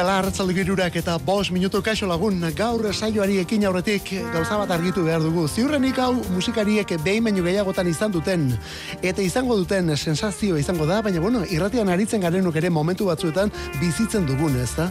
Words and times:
Ostira 0.00 0.16
lartzaldu 0.16 0.54
girurak 0.56 0.94
eta 0.96 1.18
bos 1.20 1.50
minutu 1.52 1.82
kaixo 1.84 2.06
lagun 2.08 2.38
gaur 2.56 2.86
saioari 2.88 3.34
ekin 3.42 3.66
aurretik 3.68 4.14
gauza 4.32 4.56
bat 4.56 4.70
argitu 4.72 5.02
behar 5.04 5.20
dugu. 5.20 5.42
Ziurrenik 5.46 5.98
hau 6.00 6.14
musikariek 6.32 6.94
behin 7.04 7.24
baino 7.24 7.42
gehiagotan 7.44 7.86
izan 7.90 8.10
duten 8.14 8.46
eta 9.02 9.20
izango 9.20 9.58
duten 9.58 9.92
sensazio 9.98 10.56
izango 10.56 10.86
da, 10.86 11.02
baina 11.02 11.20
bueno, 11.20 11.42
irratian 11.44 11.92
aritzen 11.92 12.24
garenuk 12.24 12.56
ere 12.56 12.70
momentu 12.70 13.10
batzuetan 13.10 13.52
bizitzen 13.76 14.24
dugun, 14.24 14.56
ez 14.56 14.70
da? 14.78 14.88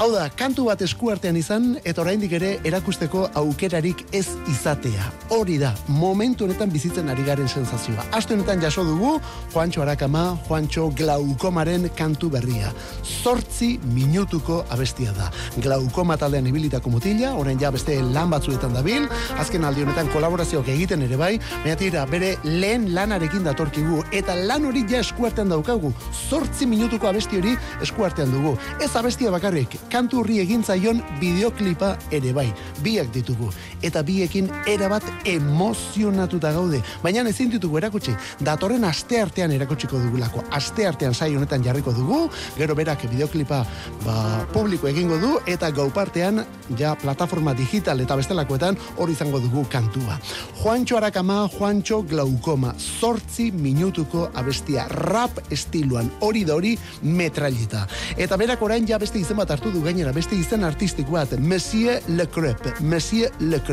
Hau 0.00 0.06
da, 0.08 0.22
kantu 0.32 0.64
bat 0.70 0.80
eskuartean 0.80 1.36
izan 1.36 1.74
eta 1.84 2.00
oraindik 2.00 2.32
ere 2.38 2.52
erakusteko 2.64 3.26
aukerarik 3.36 4.00
ez 4.16 4.24
izatea. 4.48 5.04
Hori 5.36 5.58
da, 5.60 5.74
momentu 5.92 6.46
honetan 6.46 6.70
bizitzen 6.72 7.10
ari 7.12 7.24
garen 7.26 7.48
sensazioa. 7.48 8.06
Aste 8.16 8.32
honetan 8.32 8.62
jaso 8.62 8.84
dugu, 8.88 9.18
Juancho 9.52 9.82
Arakama, 9.84 10.22
Juancho 10.46 10.86
Glaukomaren 10.96 11.90
kantu 11.98 12.30
berria. 12.32 12.72
Zortzi 13.04 13.74
minutuko 13.92 14.62
abestia 14.72 15.12
da. 15.18 15.28
Glaukoma 15.60 16.16
taldean 16.16 16.48
ibilitako 16.48 16.94
mutila, 16.94 17.34
orain 17.36 17.60
ja 17.60 17.70
beste 17.74 17.98
lan 18.14 18.32
batzuetan 18.32 18.72
dabil, 18.72 19.04
azken 19.44 19.68
aldi 19.68 19.84
honetan 19.84 20.08
kolaborazioak 20.14 20.72
egiten 20.72 21.04
ere 21.04 21.20
bai, 21.20 21.34
baina 21.58 21.76
tira, 21.76 22.06
bere 22.08 22.32
lehen 22.48 22.88
lanarekin 22.96 23.44
datorkigu, 23.44 24.06
eta 24.12 24.38
lan 24.40 24.70
hori 24.70 24.86
ja 24.88 25.04
eskuartean 25.04 25.52
daukagu, 25.52 25.92
zortzi 26.30 26.66
minutuko 26.70 27.12
abesti 27.12 27.42
hori 27.42 27.54
eskuartean 27.84 28.32
dugu. 28.32 28.56
Ez 28.80 28.94
abestia 28.96 29.30
bakarrik, 29.34 29.81
kantu 29.90 30.22
horri 30.22 30.38
egin 30.42 30.62
zaion 30.64 31.02
bideoklipa 31.20 31.96
ere 32.10 32.32
bai, 32.36 32.48
biak 32.82 33.12
ditugu, 33.14 33.50
eta 33.82 34.02
biekin 34.06 34.50
erabat 34.66 35.04
emozionatuta 35.28 36.52
gaude, 36.52 36.82
baina 37.02 37.22
ezin 37.28 37.50
ditugu 37.50 37.78
erakutsi, 37.78 38.14
datorren 38.40 38.84
aste 38.84 39.20
artean 39.20 39.52
erakutsiko 39.52 39.98
dugulako, 39.98 40.44
aste 40.50 40.86
artean 40.86 41.14
sai 41.14 41.34
honetan 41.36 41.64
jarriko 41.64 41.92
dugu, 41.96 42.28
gero 42.58 42.74
berak 42.74 43.06
bideoklipa 43.10 43.62
ba, 44.04 44.16
publiko 44.52 44.88
egingo 44.90 45.18
du. 45.18 45.32
Eta 45.46 45.70
gau 45.74 45.88
partean 45.94 46.42
ja 46.78 46.94
plataforma 46.98 47.54
digital 47.54 48.00
eta 48.00 48.16
bestelakoetan 48.18 48.78
hori 48.96 49.16
izango 49.16 49.40
dugu 49.42 49.64
kantua. 49.70 50.18
Juancho 50.62 50.96
Arakama, 50.96 51.48
Juancho 51.56 52.02
Glaukoma, 52.02 52.74
sortzi 52.78 53.50
minutuko 53.52 54.28
abestia 54.34 54.86
rap 54.88 55.40
estiluan, 55.50 56.10
hori 56.20 56.44
da 56.44 56.56
hori 56.58 56.76
metrallita. 57.02 57.86
Eta 58.16 58.38
berak 58.40 58.62
orain 58.62 58.86
ja 58.88 59.00
beste 59.02 59.20
izen 59.20 59.40
bat 59.40 59.50
hartu 59.50 59.72
du 59.74 59.82
gainera, 59.82 60.12
beste 60.12 60.36
izen 60.38 60.64
artistiko 60.64 61.18
bat, 61.18 61.34
Monsieur 61.38 62.00
Le 62.08 62.26
Crepe, 62.26 62.76
Monsieur 62.80 63.30
Le 63.40 63.58
Crepe. 63.58 63.71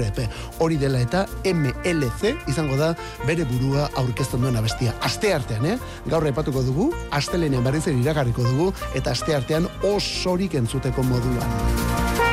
Hori 0.60 0.78
dela 0.78 1.02
eta 1.04 1.26
MLC 1.44 2.36
izango 2.48 2.78
da 2.80 2.94
bere 3.28 3.46
burua 3.50 3.90
aurkezten 4.00 4.42
duen 4.42 4.58
abestia. 4.60 4.96
Aste 5.02 5.34
artean, 5.34 5.66
eh? 5.66 5.78
Gaur 6.10 6.28
epatuko 6.28 6.64
dugu, 6.64 6.90
astelenean 7.12 7.64
berriz 7.64 7.86
iragarriko 7.92 8.44
dugu, 8.44 8.74
eta 8.96 9.12
aste 9.12 9.36
artean 9.36 9.70
osorik 9.84 10.56
entzuteko 10.60 11.04
moduan. 11.04 12.29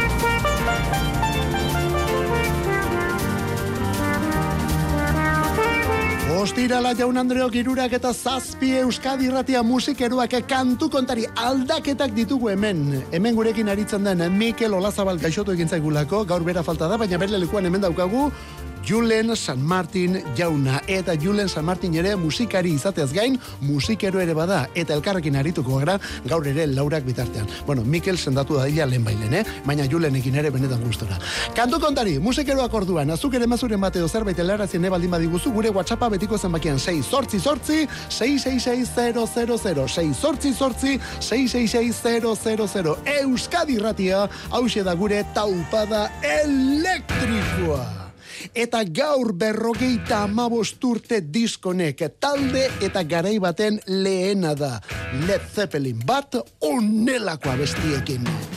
Ostirala 6.36 6.90
jaun 6.92 7.16
Andreok 7.16 7.54
irurak 7.56 7.94
eta 7.96 8.10
zazpi 8.12 8.74
Euskadi 8.82 9.24
irratia 9.30 9.62
musikeruak 9.64 10.34
kantu 10.44 10.90
kontari 10.92 11.24
aldaketak 11.40 12.12
ditugu 12.12 12.50
hemen. 12.52 12.82
Hemen 13.12 13.38
gurekin 13.38 13.72
aritzen 13.72 14.04
den 14.04 14.20
Mikel 14.36 14.76
Olazabal 14.76 15.16
gaixotu 15.22 15.54
egin 15.54 15.72
zaigulako, 15.72 16.26
gaur 16.28 16.44
bera 16.44 16.62
falta 16.66 16.90
da, 16.92 16.98
baina 17.00 17.16
bere 17.16 17.40
lekuan 17.40 17.64
hemen 17.64 17.80
daukagu 17.86 18.26
Julen 18.86 19.34
San 19.36 19.62
Martin 19.66 20.22
jauna 20.36 20.80
eta 20.86 21.14
Julen 21.18 21.48
San 21.48 21.64
Martin 21.64 21.94
ere 21.98 22.14
musikari 22.16 22.70
izateaz 22.70 23.12
gain 23.12 23.38
musikero 23.60 24.20
ere 24.22 24.34
bada 24.34 24.68
eta 24.74 24.94
elkarrekin 24.94 25.34
arituko 25.36 25.80
gara 25.80 25.98
gaur 26.24 26.46
ere 26.46 26.66
laurak 26.70 27.02
bitartean. 27.04 27.48
Bueno, 27.66 27.82
Mikel 27.82 28.16
sendatu 28.16 28.54
da 28.54 28.66
dila 28.70 28.86
lehen 28.86 29.04
bailen, 29.04 29.34
eh? 29.34 29.44
baina 29.66 29.88
Julenekin 29.90 30.38
ere 30.38 30.50
benetan 30.54 30.84
gustora. 30.86 31.18
Kantu 31.56 31.80
kontari, 31.82 32.18
musikeroak 32.22 32.74
orduan, 32.74 33.10
azuk 33.10 33.34
ere 33.34 33.46
mazuren 33.46 33.80
bate 33.80 34.06
zerbait 34.06 34.38
elarazien 34.38 34.84
ebaldin 34.84 35.10
badiguzu 35.10 35.50
gure 35.52 35.74
WhatsAppa 35.74 36.08
betiko 36.14 36.38
zenbakian 36.38 36.78
6 36.78 37.02
sortzi 37.10 37.40
sortzi 37.40 37.88
666 38.08 38.94
6 39.98 40.14
sortzi 40.14 40.54
sortzi 40.54 40.98
666 41.20 42.96
Euskadi 43.18 43.78
Ratia 43.78 44.28
hause 44.50 44.82
da 44.84 44.94
gure 44.94 45.24
taupada 45.34 46.08
elektrikoa 46.22 48.05
eta 48.54 48.82
gaur 48.84 49.32
berrogeita 49.34 50.22
amabosturte 50.26 51.20
diskonek 51.32 52.02
talde 52.20 52.68
eta 52.80 53.04
garai 53.04 53.38
baten 53.40 53.80
lehena 53.86 54.54
da. 54.54 54.76
Led 55.26 55.48
Zeppelin 55.54 56.02
bat 56.06 56.38
onelakoa 56.60 57.56
bestiekin. 57.56 58.55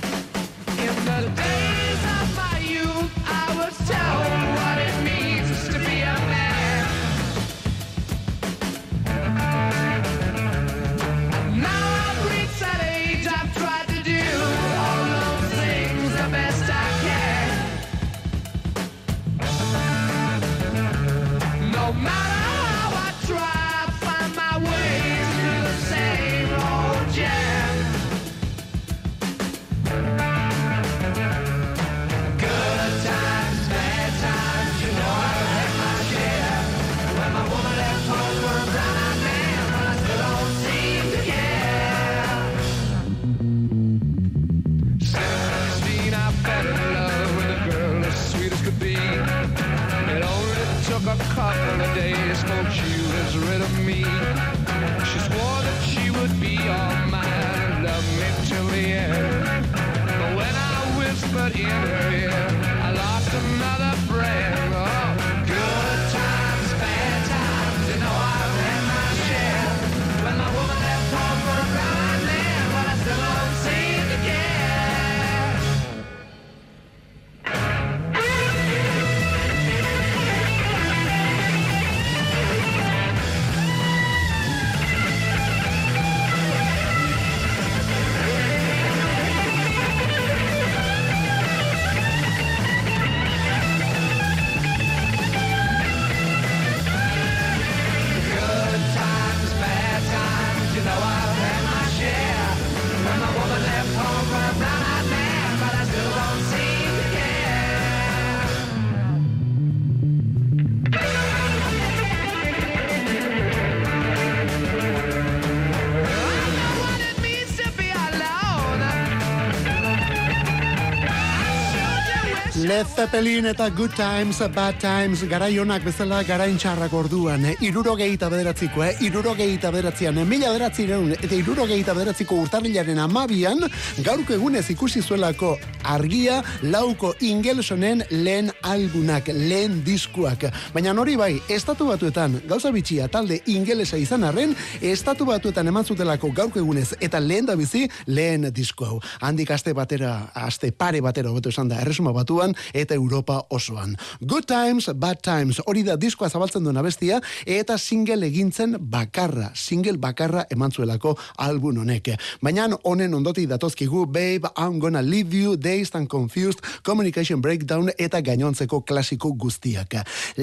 Zeppelin 122.87 123.45
eta 123.45 123.69
Good 123.69 123.95
Times, 123.95 124.39
Bad 124.55 124.79
Times, 124.79 125.23
garaionak 125.27 125.83
bezala 125.83 126.21
garain 126.23 126.57
txarrak 126.57 126.93
orduan, 126.93 127.43
eh? 127.45 127.55
iruro 127.65 127.95
gehieta 127.99 128.29
bederatziko, 128.31 128.83
eh? 128.85 128.93
iruro 129.03 129.33
gehieta 129.35 129.71
bederatzean, 129.73 130.17
eh? 130.21 130.25
mila 130.27 130.53
bederatzireun, 130.53 131.11
eta 131.17 131.33
iruro 131.35 131.65
gehieta 131.67 131.95
bederatziko 131.97 132.37
urtarrilaren 132.43 133.01
amabian, 133.03 133.65
gaurko 134.05 134.37
egunez 134.37 134.63
ikusi 134.71 135.01
zuelako 135.01 135.57
argia 135.89 136.39
lauko 136.61 137.13
ingelsonen 137.19 138.03
lehen 138.11 138.51
albunak, 138.61 139.27
lehen 139.33 139.81
diskuak. 139.85 140.45
Baina 140.73 140.93
nori 140.93 141.15
bai, 141.19 141.31
estatu 141.49 141.87
batuetan, 141.89 142.39
gauza 142.49 142.71
bitxia 142.71 143.07
talde 143.11 143.39
ingelesa 143.49 143.97
izan 143.97 144.23
arren, 144.27 144.55
estatu 144.81 145.25
batuetan 145.25 145.67
eman 145.71 145.85
zutelako 145.85 146.31
gaurko 146.35 146.61
egunez, 146.61 146.93
eta 147.01 147.19
lehen 147.23 147.49
da 147.49 147.55
bizi, 147.59 147.87
lehen 148.07 148.49
disko 148.53 148.85
hau. 148.85 148.99
Handik 149.25 149.51
aste 149.55 149.73
batera, 149.73 150.13
aste 150.37 150.71
pare 150.71 151.01
batera, 151.01 151.33
beto 151.33 151.49
esan 151.49 151.71
da, 151.71 151.81
erresuma 151.81 152.13
batuan, 152.13 152.53
eta 152.73 152.95
Europa 152.95 153.41
osoan. 153.49 153.95
Good 154.21 154.49
times, 154.49 154.89
bad 154.95 155.23
times, 155.25 155.61
hori 155.65 155.83
da 155.87 155.97
diskoa 155.97 156.29
zabaltzen 156.29 156.63
duen 156.63 156.77
abestia, 156.77 157.21
eta 157.45 157.77
single 157.77 158.27
egintzen 158.29 158.77
bakarra, 158.79 159.51
single 159.55 159.97
bakarra 159.97 160.45
emantzuelako 160.53 161.15
album 161.37 161.81
honek. 161.81 162.13
Baina 162.43 162.67
honen 162.83 163.13
ondoti 163.13 163.45
datozkigu, 163.49 164.05
babe, 164.05 164.49
I'm 164.55 164.79
gonna 164.79 165.01
leave 165.01 165.33
you, 165.33 165.57
dazed 165.79 165.95
and 165.95 166.09
confused, 166.09 166.59
communication 166.83 167.41
breakdown, 167.41 167.89
eta 167.97 168.21
gainontzeko 168.21 168.81
klasiko 168.83 169.31
guztiak. 169.33 169.95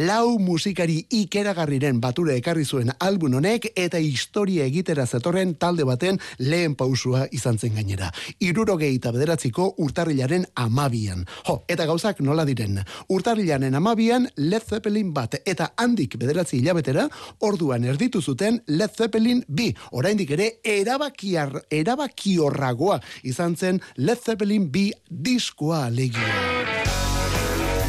Lau 0.07 0.39
musikari 0.41 1.03
ikeragarriren 1.13 2.01
bature 2.01 2.37
ekarri 2.41 2.65
zuen 2.65 2.93
album 3.01 3.37
honek, 3.37 3.71
eta 3.77 4.01
historia 4.01 4.65
egitera 4.65 5.07
zetorren 5.07 5.55
talde 5.61 5.85
baten 5.85 6.21
lehen 6.39 6.75
pausua 6.75 7.27
izan 7.33 7.59
zen 7.59 7.75
gainera. 7.77 8.11
Irurogei 8.41 8.95
eta 8.97 9.13
bederatziko 9.13 9.75
urtarrilaren 9.85 10.47
amabian. 10.55 11.27
Jo, 11.47 11.59
eta 11.69 11.87
gauzak 11.87 12.23
nola 12.25 12.47
diren. 12.49 12.81
Urtarrilaren 13.13 13.75
amabian 13.75 14.29
Led 14.37 14.65
Zeppelin 14.65 15.13
bat 15.13 15.37
eta 15.45 15.73
handik 15.77 16.17
bederatzi 16.21 16.61
hilabetera 16.61 17.09
orduan 17.45 17.85
erditu 17.85 18.23
zuten 18.23 18.63
Led 18.67 18.97
Zeppelin 18.97 19.45
bi. 19.49 19.69
Oraindik 19.93 20.33
ere 20.37 20.49
erabakiar, 20.65 21.53
erabakiorragoa 21.71 23.01
izan 23.29 23.57
zen 23.57 23.83
Led 23.97 24.23
Zeppelin 24.25 24.71
bi 24.73 24.89
diskoa 25.27 25.89
legia. 25.91 26.35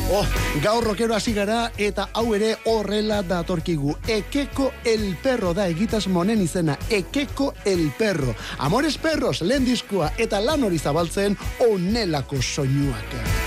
Oh, 0.10 0.26
gaur 0.64 0.84
rokero 0.84 1.14
hasi 1.14 1.34
gara 1.36 1.68
eta 1.78 2.08
hau 2.18 2.32
ere 2.34 2.54
horrela 2.66 3.20
datorkigu. 3.28 3.94
Ekeko 4.08 4.72
el 4.88 5.04
perro 5.22 5.54
da 5.54 5.68
egitas 5.68 6.08
monen 6.08 6.42
izena. 6.42 6.78
Ekeko 6.90 7.52
el 7.66 7.92
perro. 8.00 8.34
Amores 8.58 8.98
perros, 8.98 9.42
lehen 9.42 9.68
diskoa 9.68 10.14
eta 10.18 10.42
lan 10.42 10.64
hori 10.64 10.80
zabaltzen 10.80 11.38
onelako 11.68 12.42
soinuak. 12.42 13.47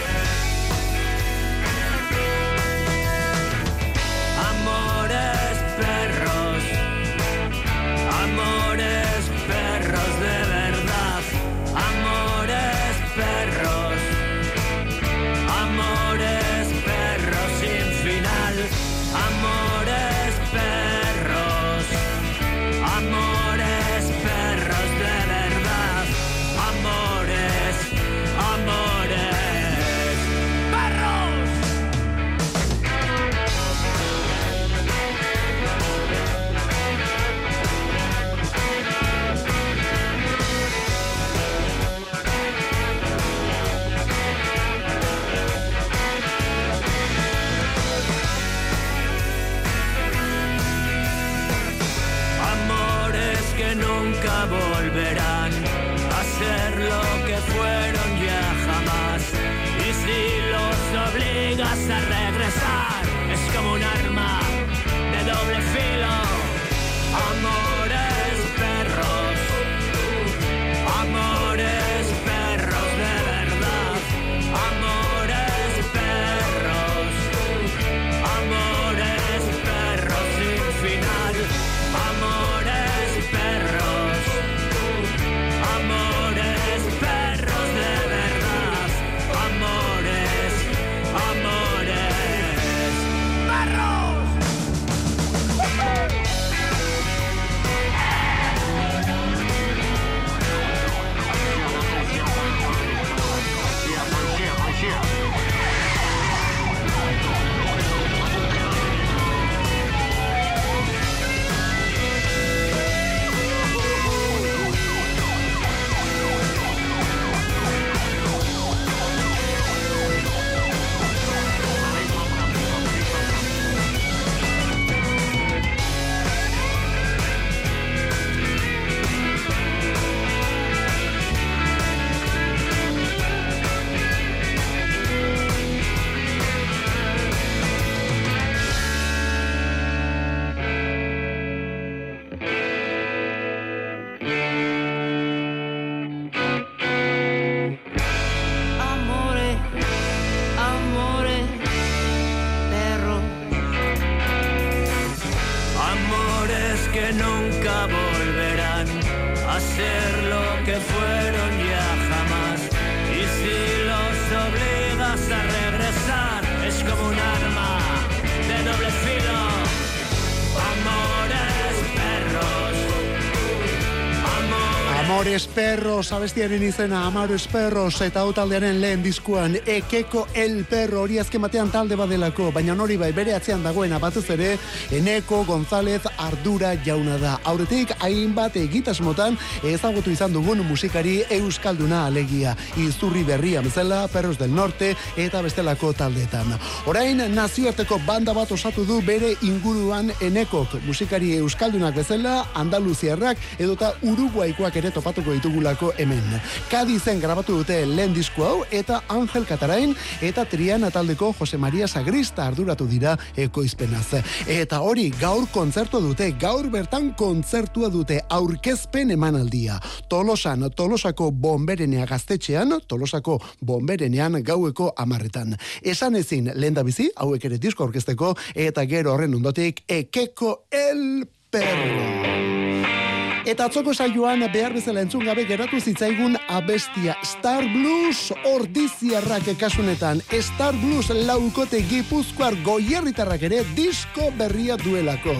Abestiaren 176.13 176.63
izena 176.63 177.05
Amores 177.07 177.47
perros 177.47 178.01
eta 178.03 178.23
hau 178.25 178.33
taldearen 178.35 178.81
lehen 178.81 179.03
diskuan 179.03 179.53
ekeko 179.59 180.25
el 180.35 180.65
perro 180.65 181.03
hori 181.03 181.19
azken 181.21 181.43
batean 181.45 181.71
talde 181.71 181.97
badelako, 181.97 182.49
baina 182.51 182.75
nori 182.75 182.97
bai 182.97 183.13
bere 183.13 183.35
atzean 183.37 183.63
dagoen 183.63 183.93
batez 184.01 184.25
ere 184.31 184.57
Eneko 184.91 185.45
González 185.45 186.01
Ardura 186.19 186.73
jauna 186.85 187.19
da. 187.19 187.37
Aurretik 187.45 187.93
hainbat 188.01 188.57
egitasmotan 188.57 189.37
ezagutu 189.63 190.11
izan 190.11 190.33
dugun 190.33 190.65
musikari 190.67 191.23
euskalduna 191.31 192.07
alegia. 192.07 192.57
Izurri 192.77 193.23
berria 193.25 193.61
bezala, 193.61 194.07
Perros 194.09 194.39
del 194.39 194.55
Norte 194.55 194.95
eta 195.17 195.43
bestelako 195.43 195.93
taldeetan. 195.93 196.57
Orain 196.87 197.23
nazioarteko 197.35 198.01
banda 198.07 198.35
bat 198.35 198.51
osatu 198.51 198.85
du 198.85 199.01
bere 199.03 199.37
inguruan 199.43 200.11
Enekok 200.21 200.81
musikari 200.87 201.37
euskaldunak 201.37 201.95
bezala, 201.95 202.47
Andaluziarrak 202.55 203.39
edota 203.59 203.95
Uruguaikoak 204.03 204.77
ere 204.77 204.91
topatu 204.91 205.21
topatuko 205.21 205.35
ditugulako 205.35 205.93
hemen. 206.01 206.41
Kadizen 206.71 207.21
grabatu 207.21 207.61
dute 207.61 207.83
lehen 207.87 208.15
disko 208.17 208.45
hau 208.47 208.57
eta 208.71 209.03
Angel 209.13 209.45
Katarain 209.49 209.95
eta 210.25 210.45
Triana 210.49 210.91
taldeko 210.91 211.33
Jose 211.39 211.59
Maria 211.61 211.89
Sagrista 211.89 212.47
arduratu 212.47 212.87
dira 212.89 213.17
ekoizpenaz. 213.37 214.23
Eta 214.49 214.81
hori 214.81 215.11
gaur 215.21 215.47
kontzertu 215.53 216.01
dute, 216.03 216.31
gaur 216.41 216.71
bertan 216.73 217.13
kontzertua 217.19 217.91
dute 217.93 218.21
aurkezpen 218.29 219.13
emanaldia. 219.17 219.79
Tolosan, 220.09 220.69
Tolosako 220.77 221.31
bomberenea 221.31 222.07
gaztetxean, 222.07 222.81
Tolosako 222.89 223.39
bomberenean 223.61 224.41
gaueko 224.45 224.93
amarretan. 224.97 225.57
Esan 225.83 226.17
ezin, 226.17 226.51
lehen 226.55 226.75
da 226.75 226.85
bizi, 226.87 227.11
hauek 227.17 227.45
ere 227.51 227.61
disko 227.61 227.85
orkesteko, 227.89 228.35
eta 228.55 228.87
gero 228.89 229.15
horren 229.15 229.35
ondotik, 229.41 229.85
ekeko 230.01 230.65
el 230.71 231.29
perro. 231.51 233.20
Eta 233.49 233.67
atzoko 233.71 233.95
saioan 233.95 234.43
behar 234.53 234.75
bezala 234.77 235.01
entzun 235.01 235.25
gabe 235.25 235.47
geratu 235.49 235.81
zitzaigun 235.81 236.37
abestia 236.49 237.15
Star 237.25 237.65
Blues 237.65 238.35
ordiziarrak 238.53 239.49
ekasunetan. 239.55 240.21
Star 240.45 240.77
Blues 240.77 241.09
laukote 241.09 241.81
gipuzkoar 241.89 242.59
goierritarrak 242.65 243.47
ere 243.49 243.63
disko 243.77 244.29
berria 244.37 244.77
duelako. 244.77 245.35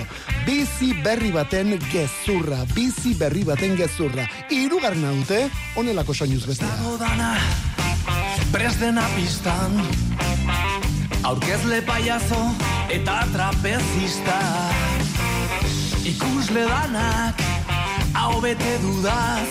Bizi 0.47 0.95
berri 1.05 1.31
baten 1.35 1.77
gezurra, 1.91 2.65
bizi 2.75 3.13
berri 3.15 3.45
baten 3.45 3.77
gezurra. 3.77 4.25
Irugar 4.49 4.97
naute, 4.97 5.45
onelako 5.77 6.15
soinuz 6.15 6.47
bestia. 6.49 6.73
Presdena 8.51 9.05
pistan 9.15 9.77
Aurkezle 11.23 11.83
paiazo 11.87 12.41
eta 12.91 13.21
trapezista 13.31 14.41
Ikusle 16.03 16.65
danak 16.67 17.60
hau 18.15 18.41
bete 18.41 18.79
dudaz. 18.83 19.49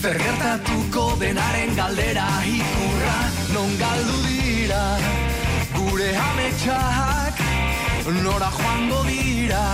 Zer 0.00 0.18
gertatuko 0.18 1.16
denaren 1.20 1.74
galdera 1.74 2.26
ikurra 2.46 3.16
Non 3.54 3.70
galdu 3.80 4.18
dira? 4.28 4.82
Gure 5.74 6.10
ametsak 6.26 7.42
Nora 8.22 8.50
joango 8.58 9.02
dira? 9.08 9.64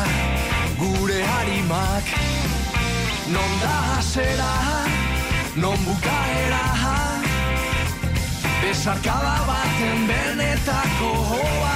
Gure 0.80 1.20
harimak 1.32 2.08
Non 3.34 3.52
da 3.60 3.74
hasera, 3.98 4.52
non 5.56 5.78
bukaera? 5.84 6.64
Besarkada 8.62 9.36
baten 9.46 10.06
benetako 10.08 11.12
balioa 11.28 11.73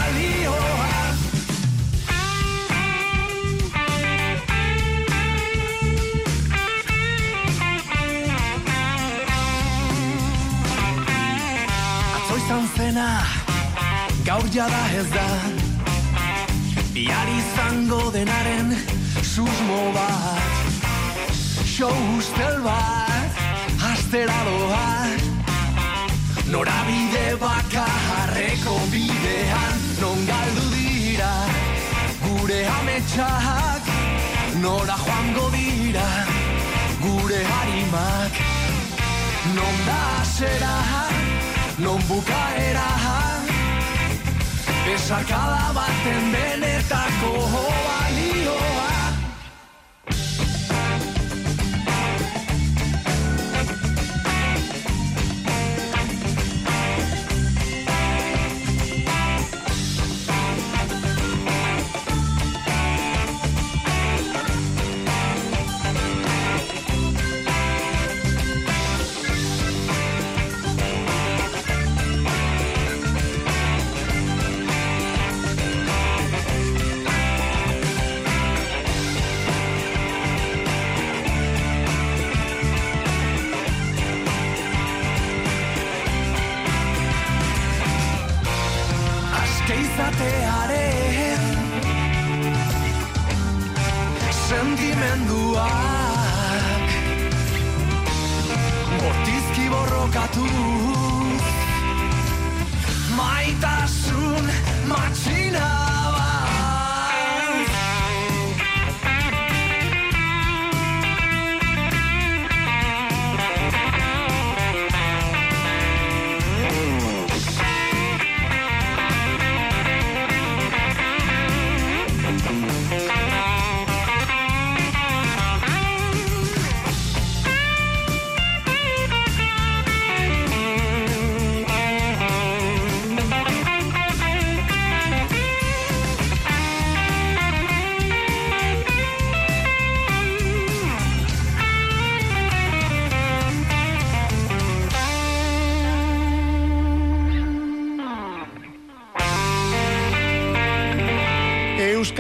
gaur 14.39 14.49
jada 14.55 14.83
ez 15.01 15.09
da. 15.11 15.27
Biar 16.95 17.29
izango 17.39 18.11
denaren 18.15 18.75
susmo 19.23 19.81
bat. 19.95 20.77
Show 21.65 21.95
ustel 22.19 22.61
bat, 22.63 23.41
astera 23.91 24.39
Norabide 26.49 27.27
bakarreko 27.41 28.77
bidean 28.93 29.75
Non 30.01 30.19
galdu 30.31 30.65
dira 30.75 31.33
gure 32.23 32.61
ametsak? 32.79 33.91
Nora 34.63 34.97
joango 35.05 35.51
dira 35.57 36.09
gure 37.03 37.43
harimak? 37.53 38.41
Non 39.59 39.77
da 39.87 40.03
zera 40.25 40.77
non 41.79 42.01
bukaera 42.09 42.89
Besarkada 44.89 45.69
baten 45.77 46.33
benetako 46.33 47.78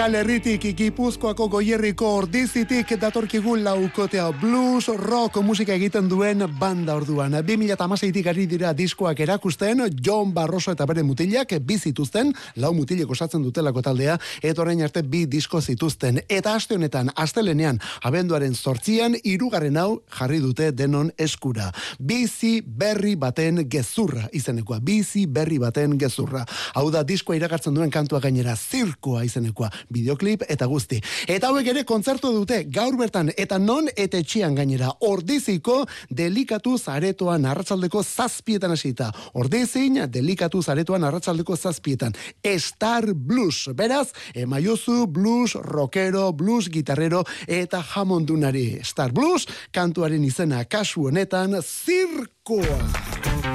Euskal 0.09 0.23
Herritik 0.25 0.62
ikipuzkoako 0.65 1.50
goierriko 1.53 2.07
ordizitik 2.17 2.95
datorkigu 2.97 3.59
laukotea 3.61 4.31
blues, 4.41 4.87
rock 4.97 5.37
musika 5.45 5.75
egiten 5.75 6.07
duen 6.09 6.47
banda 6.57 6.95
orduan. 6.97 7.35
2008-tik 7.45 8.31
ari 8.33 8.47
dira 8.49 8.71
diskoak 8.73 9.21
erakusten, 9.21 9.83
John 10.00 10.33
Barroso 10.33 10.73
eta 10.73 10.87
bere 10.88 11.03
mutilak 11.05 11.53
bizituzten, 11.61 12.33
lau 12.57 12.71
mutilek 12.73 13.11
osatzen 13.11 13.45
dutelako 13.45 13.83
taldea, 13.85 14.15
eta 14.41 14.62
orain 14.65 14.81
arte 14.81 15.03
bi 15.03 15.27
disko 15.29 15.61
zituzten. 15.61 16.23
Eta 16.25 16.55
aste 16.57 16.79
honetan, 16.81 17.12
astelenean, 17.15 17.77
abenduaren 18.00 18.57
sortzian, 18.57 19.12
irugarren 19.25 19.77
hau 19.77 20.00
jarri 20.09 20.41
dute 20.41 20.71
denon 20.73 21.12
eskura. 21.19 21.69
Bizi 21.99 22.62
berri 22.65 23.12
baten 23.17 23.67
gezurra 23.69 24.25
izenekoa. 24.33 24.81
Bizi 24.81 25.27
berri 25.27 25.61
baten 25.61 25.99
gezurra. 26.00 26.47
Hau 26.81 26.88
da 26.88 27.05
diskoa 27.05 27.37
iragartzen 27.37 27.77
duen 27.77 27.93
kantua 27.93 28.25
gainera, 28.25 28.57
zirkoa 28.57 29.29
izenekoa 29.29 29.69
videoklip 29.99 30.45
eta 30.49 30.67
guzti. 30.67 31.00
Eta 31.28 31.50
hauek 31.50 31.67
ere 31.75 31.85
kontzertu 31.88 32.33
dute 32.35 32.62
gaur 32.73 32.97
bertan 32.99 33.33
eta 33.37 33.59
non 33.59 33.88
eta 33.97 34.19
etxian 34.19 34.55
gainera 34.59 34.90
ordiziko 35.09 35.81
delikatu 36.11 36.76
zaretoan 36.78 37.47
arratzaldeko 37.47 38.02
zazpietan 38.02 38.75
hasita. 38.75 39.11
Ordizin 39.35 40.00
delikatu 40.12 40.62
zaretoan 40.62 41.05
arratzaldeko 41.05 41.57
zazpietan. 41.57 42.14
Star 42.59 43.12
Blues, 43.14 43.69
beraz, 43.75 44.09
emaiozu 44.35 45.07
blues, 45.07 45.55
rockero, 45.55 46.33
blues, 46.33 46.69
gitarrero 46.69 47.25
eta 47.47 47.83
jamondunari. 47.83 48.81
Star 48.85 49.12
Blues, 49.12 49.47
kantuaren 49.73 50.25
izena 50.25 50.64
kasu 50.64 51.09
honetan, 51.09 51.61
zirkoa. 51.62 53.48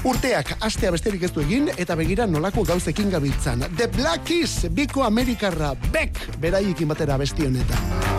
Urteak 0.00 0.54
astea 0.64 0.90
besterik 0.94 1.26
ez 1.26 1.30
du 1.36 1.42
egin 1.42 1.68
eta 1.76 1.96
begira 1.98 2.24
nolako 2.26 2.64
gauzekin 2.64 3.10
gabiltzan. 3.12 3.66
The 3.76 3.88
Black 3.98 4.24
Keys, 4.24 4.64
biko 4.72 5.04
Amerikarra, 5.04 5.74
Beck, 5.92 6.24
beraiekin 6.40 6.88
batera 6.88 7.20
besti 7.20 7.50
honetan. 7.50 8.09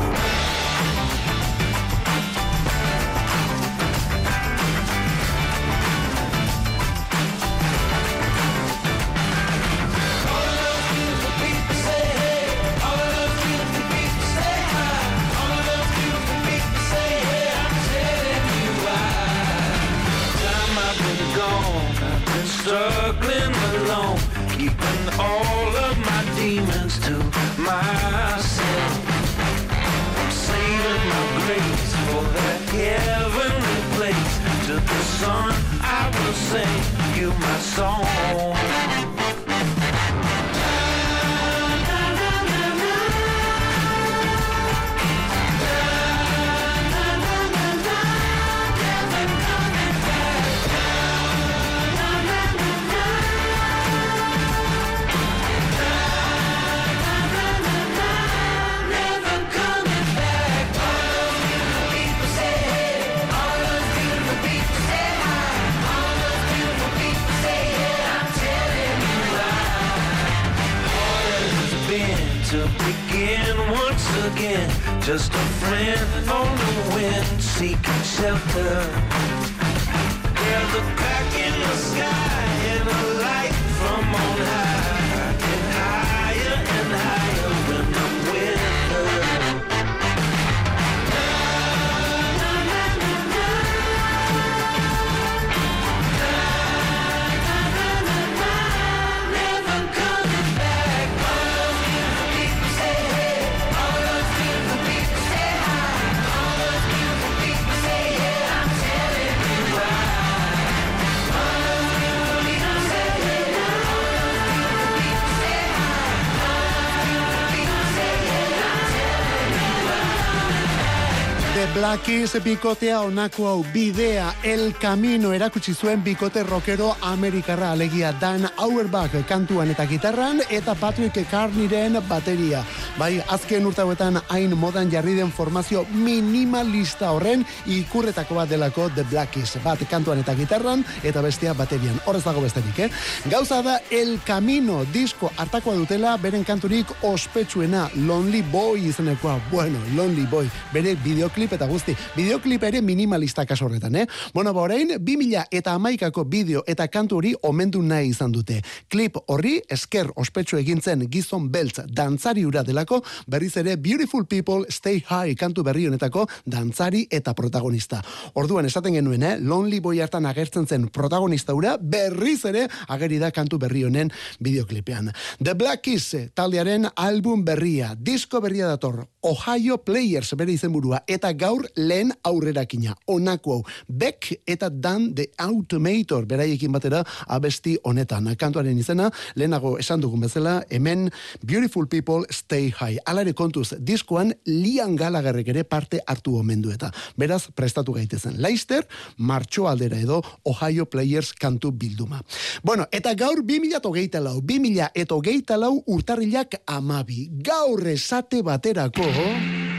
Keys 121.99 122.37
bikotea 122.39 123.01
onako 123.03 123.47
hau 123.47 123.65
bidea 123.73 124.29
El 124.47 124.71
Camino 124.79 125.33
erakutsi 125.35 125.73
zuen 125.75 126.03
bikote 126.03 126.43
rockero 126.43 126.95
Amerikarra 127.01 127.71
alegia 127.71 128.13
Dan 128.13 128.47
Auerbach 128.57 129.11
kantuan 129.27 129.71
eta 129.73 129.83
gitarran 129.87 130.39
eta 130.49 130.75
Patrick 130.75 131.19
Carneyren 131.29 131.97
bateria. 132.07 132.63
Bai, 132.97 133.21
azken 133.27 133.65
urtauetan 133.65 134.21
hain 134.29 134.55
modan 134.57 134.91
jarri 134.91 135.17
den 135.17 135.31
formazio 135.31 135.83
minimalista 135.91 137.11
horren 137.11 137.43
ikurretako 137.65 138.39
bat 138.39 138.49
delako 138.49 138.87
The 138.95 139.03
Black 139.03 139.33
Keys. 139.35 139.57
Bat 139.63 139.83
kantuan 139.89 140.23
eta 140.23 140.35
gitarran 140.35 140.85
eta 141.03 141.21
bestia 141.21 141.53
baterian. 141.53 141.99
Horrez 142.05 142.23
dago 142.23 142.41
besterik, 142.41 142.79
eh? 142.79 142.89
Gauza 143.25 143.61
da 143.61 143.79
El 143.89 144.19
Camino 144.23 144.85
disko 144.93 145.31
hartakoa 145.35 145.75
dutela 145.75 146.15
beren 146.17 146.47
kanturik 146.47 146.87
ospetsuena 147.01 147.89
Lonely 147.95 148.43
Boy 148.43 148.87
izenekoa. 148.87 149.41
Bueno, 149.51 149.79
Lonely 149.95 150.25
Boy. 150.31 150.49
Bere 150.71 150.95
videoklip 150.95 151.53
eta 151.53 151.67
guzti. 151.67 151.80
Videoklip 152.15 152.63
ere 152.63 152.81
minimalista 152.81 153.45
kaso 153.45 153.65
horretan, 153.65 153.95
eh? 153.95 154.07
Bueno, 154.33 154.53
ba 154.53 154.61
orain, 154.61 154.93
2000 154.99 155.47
eta 155.51 155.73
amaikako 155.73 156.25
bideo 156.25 156.63
eta 156.67 156.87
kantu 156.87 157.17
hori 157.17 157.33
omendu 157.47 157.81
nahi 157.81 158.11
izan 158.11 158.31
dute. 158.31 158.61
Klip 158.89 159.17
horri 159.27 159.59
esker 159.69 160.11
ospetsu 160.15 160.57
egintzen 160.59 161.07
gizon 161.09 161.49
beltz 161.51 161.81
dantzari 161.87 162.45
ura 162.45 162.63
delako, 162.63 163.01
berriz 163.27 163.55
ere 163.57 163.77
Beautiful 163.77 164.25
People 164.25 164.65
Stay 164.69 165.01
High 165.07 165.35
kantu 165.35 165.63
berri 165.63 165.87
honetako 165.87 166.27
dantzari 166.45 167.07
eta 167.09 167.33
protagonista. 167.33 168.01
Orduan 168.35 168.65
esaten 168.65 168.93
genuen, 168.93 169.23
eh? 169.23 169.37
Lonely 169.39 169.79
Boy 169.79 170.01
hartan 170.01 170.25
agertzen 170.29 170.67
zen 170.67 170.89
protagonista 170.89 171.55
ura, 171.57 171.77
berriz 171.77 172.43
ere 172.45 172.67
ageri 172.87 173.19
da 173.19 173.31
kantu 173.31 173.57
berri 173.59 173.83
honen 173.87 174.11
videoklipean. 174.39 175.11
The 175.41 175.55
Black 175.55 175.81
Keys 175.87 176.31
taldearen 176.35 176.89
album 176.95 177.45
berria, 177.45 177.95
disko 177.97 178.41
berria 178.41 178.67
dator, 178.69 179.05
Ohio 179.21 179.77
Players 179.85 180.33
bere 180.37 180.53
izenburua 180.53 181.03
eta 181.07 181.31
gaur 181.33 181.67
lehen 181.75 182.13
aurrerakina. 182.23 182.95
Onako 183.07 183.53
hau, 183.53 183.63
Beck 183.87 184.31
eta 184.47 184.69
Dan 184.69 185.13
the 185.15 185.27
Automator 185.37 186.25
beraiekin 186.25 186.71
batera 186.71 187.03
abesti 187.27 187.77
honetan. 187.83 188.29
Kantuaren 188.37 188.77
izena, 188.77 189.09
lehenago 189.35 189.77
esan 189.79 190.01
dugun 190.01 190.25
bezala, 190.25 190.61
hemen 190.69 191.09
Beautiful 191.45 191.87
People 191.87 192.25
Stay 192.31 192.71
High. 192.71 192.99
Alare 193.05 193.33
kontuz, 193.33 193.73
diskoan 193.79 194.33
lian 194.45 194.95
galagarrek 194.95 195.47
ere 195.53 195.63
parte 195.63 196.01
hartu 196.07 196.37
omendu 196.39 196.71
eta. 196.71 196.91
Beraz, 197.17 197.47
prestatu 197.55 197.95
gaitezen. 197.97 198.39
Leister, 198.41 198.87
martxo 199.17 199.67
aldera 199.67 199.99
edo 199.99 200.21
Ohio 200.43 200.85
Players 200.85 201.33
kantu 201.33 201.71
bilduma. 201.71 202.21
Bueno, 202.63 202.87
eta 202.91 203.13
gaur 203.15 203.43
2008 203.45 204.21
lau, 204.23 204.39
2000 204.41 204.91
eta 204.95 205.15
hogeita 205.15 205.57
lau 205.57 205.75
urtarrilak 205.87 206.61
amabi. 206.65 207.27
Gaur 207.43 207.87
esate 207.87 208.41
baterako... 208.45 209.70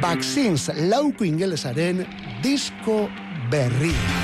Vaccines 0.00 0.70
lauko 0.90 1.24
ingelesaren 1.24 2.04
disko 2.42 3.08
berri. 3.50 4.23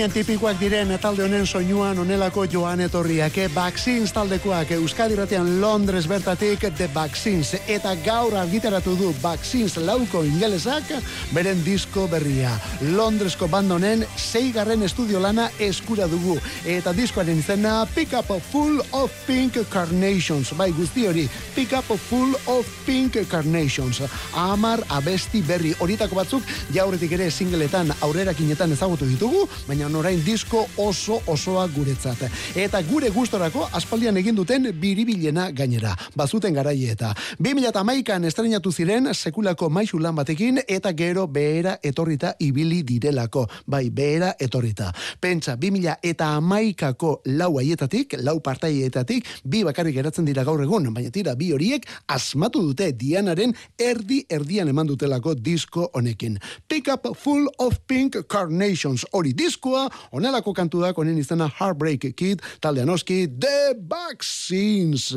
Beinen 0.00 0.14
tipikoak 0.16 0.56
diren 0.56 0.94
talde 0.96 1.26
honen 1.26 1.42
soinuan 1.46 1.98
onelako 2.00 2.46
joan 2.48 2.80
etorriak. 2.80 3.34
E, 3.36 3.50
Vaccines 3.52 4.14
taldekoak 4.16 4.70
Euskadi 4.72 5.16
ratean 5.18 5.60
Londres 5.60 6.06
bertatik 6.08 6.62
The 6.76 6.88
Vaccines. 6.94 7.52
Eta 7.68 7.92
gaur 8.00 8.32
argitaratu 8.32 8.94
du 8.96 9.10
Vaccines 9.20 9.76
lauko 9.76 10.22
ingelesak 10.24 10.94
beren 11.34 11.60
disko 11.66 12.06
berria. 12.08 12.54
Londresko 12.96 13.48
bandonen 13.52 14.06
zeigarren 14.16 14.86
estudio 14.88 15.20
lana 15.20 15.50
eskura 15.58 16.08
dugu. 16.08 16.38
Eta 16.64 16.96
diskoaren 16.96 17.44
izena 17.44 17.84
Pick 17.94 18.16
Up 18.16 18.32
Full 18.52 18.80
of 18.96 19.12
Pink 19.26 19.60
Carnations. 19.68 20.54
Bai 20.56 20.70
guzti 20.72 21.06
hori, 21.10 21.26
Pick 21.54 21.76
Up 21.76 21.92
Full 22.08 22.32
of 22.46 22.72
Pink 22.86 23.20
Carnations. 23.28 24.00
Amar 24.32 24.80
abesti 24.88 25.44
berri 25.44 25.74
horietako 25.78 26.22
batzuk 26.22 26.56
jaurretik 26.72 27.12
ere 27.18 27.28
singleetan 27.30 27.92
aurrerakinetan 28.00 28.72
ezagutu 28.72 29.04
ditugu, 29.04 29.44
baina 29.68 29.89
orain 29.96 30.22
disko 30.24 30.66
oso 30.76 31.20
osoa 31.26 31.66
guretzat. 31.68 32.24
Eta 32.56 32.82
gure 32.82 33.10
gustorako 33.10 33.68
aspaldian 33.72 34.16
egin 34.16 34.36
duten 34.36 34.68
biribilena 34.80 35.50
gainera. 35.52 35.94
Bazuten 36.16 36.54
garaie 36.54 36.92
eta 36.92 37.12
2011an 37.38 38.26
estrenatu 38.28 38.72
ziren 38.72 39.14
sekulako 39.14 39.70
maisu 39.70 39.98
lan 39.98 40.14
batekin 40.14 40.60
eta 40.66 40.92
gero 40.92 41.26
behera 41.26 41.78
etorrita 41.82 42.34
ibili 42.38 42.82
direlako. 42.82 43.46
Bai, 43.66 43.90
behera 43.90 44.34
etorrita. 44.38 44.92
Pentsa, 45.20 45.56
2000 45.56 45.96
eta 46.02 46.34
amaikako 46.36 47.20
lau 47.24 47.58
haietatik, 47.58 48.16
lau 48.22 48.40
partaietatik, 48.40 49.26
bi 49.44 49.64
bakarrik 49.64 49.94
geratzen 49.94 50.24
dira 50.24 50.44
gaur 50.44 50.62
egun, 50.62 50.90
baina 50.94 51.10
tira 51.10 51.34
bi 51.34 51.52
horiek 51.52 51.86
asmatu 52.08 52.62
dute 52.70 52.90
Dianaren 52.92 53.54
erdi 53.78 54.24
erdian 54.28 54.68
eman 54.68 54.88
dutelako 54.90 55.34
disko 55.34 55.88
honekin. 55.94 56.38
Pick 56.68 56.88
up 56.88 57.06
full 57.16 57.48
of 57.58 57.78
pink 57.86 58.16
carnations 58.28 59.06
hori 59.12 59.32
diskoa, 59.70 59.88
onelako 60.12 60.52
kantuak 60.54 60.98
honen 60.98 61.18
izena 61.18 61.50
Heartbreak 61.58 62.12
Kid, 62.16 62.42
talde 62.60 62.82
anoski 62.82 63.28
The 63.40 63.74
Vaccines. 63.88 65.16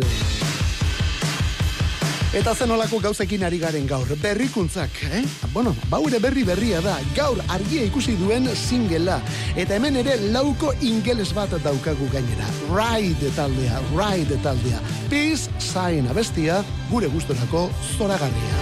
Eta 2.33 2.55
zen 2.55 2.71
olako 2.73 2.97
gauzekin 2.97 3.43
ari 3.45 3.59
garen 3.61 3.85
gaur, 3.85 4.07
berrikuntzak, 4.21 4.89
eh? 5.05 5.21
Bueno, 5.53 5.75
baure 5.89 6.17
berri 6.19 6.43
berria 6.43 6.81
da, 6.81 6.95
gaur 7.15 7.37
argia 7.47 7.83
ikusi 7.85 8.15
duen 8.17 8.47
singela. 8.55 9.19
Eta 9.55 9.75
hemen 9.75 9.99
ere 10.01 10.17
lauko 10.33 10.73
ingeles 10.81 11.29
bat 11.33 11.53
daukagu 11.63 12.09
gainera. 12.09 12.49
Ride 12.73 13.29
taldea, 13.35 13.81
ride 13.93 14.39
taldea. 14.41 14.81
Peace 15.09 15.49
sign 15.59 16.09
abestia, 16.09 16.63
gure 16.89 17.07
gustorako 17.13 17.69
zoragarria. 17.97 18.61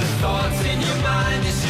The 0.00 0.06
thoughts 0.20 0.64
in 0.66 0.80
your 0.80 0.96
mind 1.00 1.46
is 1.46 1.69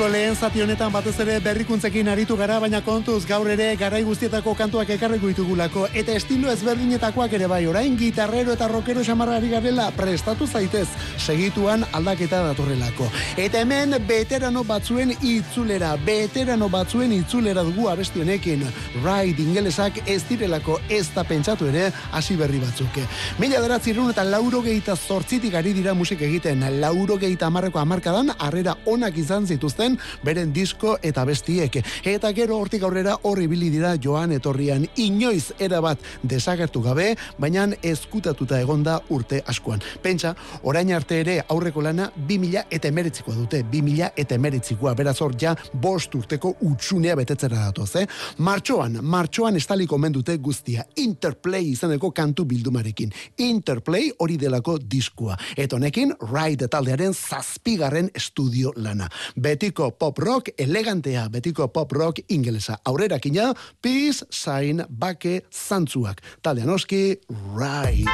Gaurko 0.00 0.16
lehen 0.16 0.36
zati 0.36 0.62
honetan 0.64 0.92
batez 0.94 1.12
ere 1.20 1.34
berrikuntzekin 1.44 2.08
aritu 2.08 2.32
gara, 2.40 2.54
baina 2.62 2.78
kontuz 2.80 3.26
gaur 3.28 3.50
ere 3.52 3.66
garai 3.76 3.98
guztietako 4.00 4.54
kantuak 4.56 4.88
ekarriko 4.94 5.28
ditugulako 5.28 5.82
eta 5.92 6.14
estilo 6.16 6.48
ezberdinetakoak 6.48 7.34
ere 7.36 7.44
bai, 7.52 7.66
orain 7.68 7.98
gitarrero 8.00 8.54
eta 8.56 8.68
rockero 8.72 9.04
xamarrari 9.04 9.50
garela 9.52 9.90
prestatu 9.92 10.46
zaitez, 10.48 10.86
segituan 11.18 11.84
aldaketa 11.92 12.40
datorrelako. 12.46 13.10
Eta 13.36 13.60
hemen 13.60 13.98
veterano 14.08 14.62
batzuen 14.64 15.12
itzulera, 15.20 15.90
veterano 16.06 16.70
batzuen 16.72 17.12
itzulera 17.18 17.66
dugu 17.68 17.90
abesti 17.92 18.24
honekin. 18.24 18.64
Ride 19.04 19.44
ingelesak 19.44 20.00
ez 20.06 20.22
direlako 20.30 20.78
ez 20.88 21.10
da 21.12 21.26
pentsatu 21.28 21.68
ere 21.68 21.90
hasi 22.16 22.38
berri 22.40 22.62
batzuk. 22.64 23.02
Mila 23.36 23.60
deratzirun 23.60 24.16
eta 24.16 24.24
lauro 24.24 24.64
gehieta 24.64 24.96
zortzitik 24.96 25.60
ari 25.60 25.76
dira 25.76 25.92
musik 25.92 26.24
egiten, 26.24 26.64
lauro 26.80 27.20
gehieta 27.20 27.52
amarreko 27.52 27.84
amarkadan, 27.84 28.32
arrera 28.38 28.78
onak 28.88 29.20
izan 29.20 29.44
zituzten 29.44 29.89
beren 30.24 30.52
disko 30.52 30.96
eta 31.02 31.24
bestiek. 31.24 31.80
Eta 32.04 32.32
gero 32.36 32.58
hortik 32.58 32.82
aurrera 32.86 33.16
horri 33.22 33.46
bili 33.50 33.70
dira 33.70 33.94
joan 34.02 34.32
etorrian 34.36 34.86
inoiz 34.96 35.52
erabat 35.58 36.02
desagertu 36.22 36.82
gabe, 36.82 37.14
baina 37.38 37.68
ezkutatuta 37.82 38.60
egonda 38.60 38.98
urte 39.12 39.42
askoan. 39.46 39.82
Pentsa, 40.02 40.34
orain 40.62 40.92
arte 40.96 41.20
ere 41.20 41.36
aurreko 41.48 41.82
lana 41.84 42.10
2000 42.16 42.64
eta 42.70 42.88
emeritzikoa 42.88 43.34
dute, 43.36 43.62
2000 43.72 44.12
eta 44.16 44.34
emeritzikoa, 44.34 44.94
beraz 44.98 45.16
hor 45.20 45.34
ja 45.40 45.54
bost 45.72 46.14
urteko 46.14 46.54
utxunea 46.70 47.16
betetzera 47.18 47.66
datoz, 47.66 47.90
eh? 48.00 48.06
Martxoan, 48.38 48.98
martxoan 49.02 49.56
estaliko 49.56 49.98
mendute 49.98 50.36
guztia, 50.38 50.84
Interplay 51.00 51.70
izaneko 51.72 52.10
kantu 52.16 52.44
bildumarekin. 52.48 53.12
Interplay 53.46 54.10
hori 54.18 54.36
delako 54.40 54.78
diskua. 54.78 55.36
Eta 55.56 55.76
honekin, 55.76 56.14
Ride 56.32 56.68
taldearen 56.68 57.14
zazpigarren 57.14 58.10
estudio 58.14 58.72
lana 58.76 59.08
betiko 59.36 59.79
pop 59.90 60.18
rock 60.20 60.52
elegantea, 60.60 61.28
betiko 61.32 61.68
pop 61.72 61.92
rock 61.92 62.20
ingelesa. 62.28 62.76
Aurrerakina, 62.84 63.54
peace 63.80 64.26
sign 64.30 64.84
bake 64.88 65.46
zantzuak. 65.48 66.20
Taldean 66.42 66.68
oski, 66.76 67.16
right. 67.56 68.04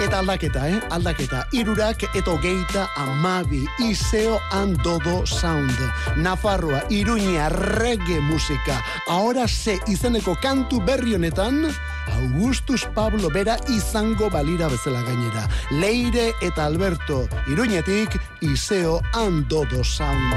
Eta 0.00 0.22
aldaketa, 0.22 0.62
eh? 0.64 0.78
Aldaketa. 0.96 1.42
Irurak 1.52 2.06
eto 2.16 2.38
geita 2.40 2.86
amabi. 2.96 3.60
Iseo 3.84 4.38
andodo 4.56 5.26
sound. 5.28 5.76
Nafarroa, 6.16 6.80
iruña, 6.88 7.50
reggae 7.52 8.20
musika. 8.24 8.78
Ahora 9.06 9.44
se 9.48 9.76
izeneko 9.92 10.38
kantu 10.40 10.80
berri 10.80 11.14
honetan, 11.14 11.68
Augustus 12.16 12.86
Pablo 12.94 13.30
Bera 13.30 13.56
izango 13.68 14.30
balira 14.30 14.68
bezala 14.68 15.02
gainera. 15.02 15.48
Leire 15.70 16.32
eta 16.40 16.66
Alberto, 16.66 17.28
iruñetik, 17.48 18.20
Iseo 18.40 19.00
andodo 19.12 19.84
sound. 19.84 20.34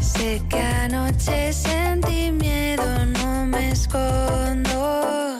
Sé 0.00 0.42
que 0.48 0.60
anoche 0.60 1.52
sentí 1.52 2.30
miedo, 2.30 2.84
no 3.06 3.46
me 3.46 3.70
escondo. 3.70 5.35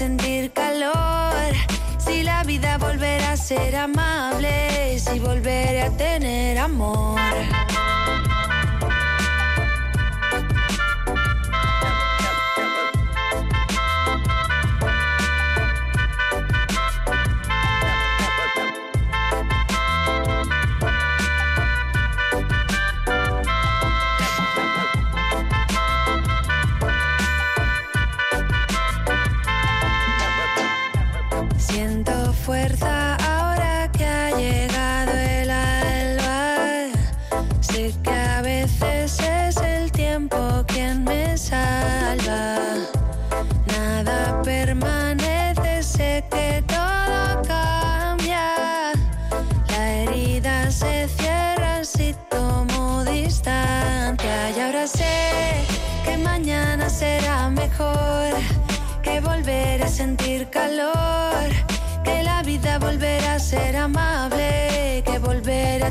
Sentir 0.00 0.50
calor, 0.52 1.52
si 1.98 2.22
la 2.22 2.42
vida 2.42 2.78
volverá 2.78 3.32
a 3.32 3.36
ser 3.36 3.76
amable, 3.76 4.98
si 4.98 5.18
volveré 5.18 5.82
a 5.82 5.90
tener 5.90 6.56
amor. 6.56 7.20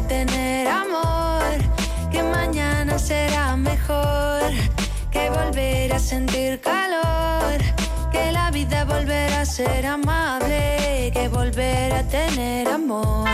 Tener 0.07 0.67
amor, 0.67 1.57
que 2.11 2.23
mañana 2.23 2.97
será 2.97 3.55
mejor, 3.55 4.51
que 5.11 5.29
volver 5.29 5.93
a 5.93 5.99
sentir 5.99 6.59
calor, 6.61 7.57
que 8.11 8.31
la 8.31 8.51
vida 8.51 8.85
volverá 8.85 9.41
a 9.41 9.45
ser 9.45 9.85
amable, 9.85 11.11
que 11.13 11.27
volver 11.27 11.93
a 11.93 12.03
tener 12.03 12.67
amor. 12.67 13.27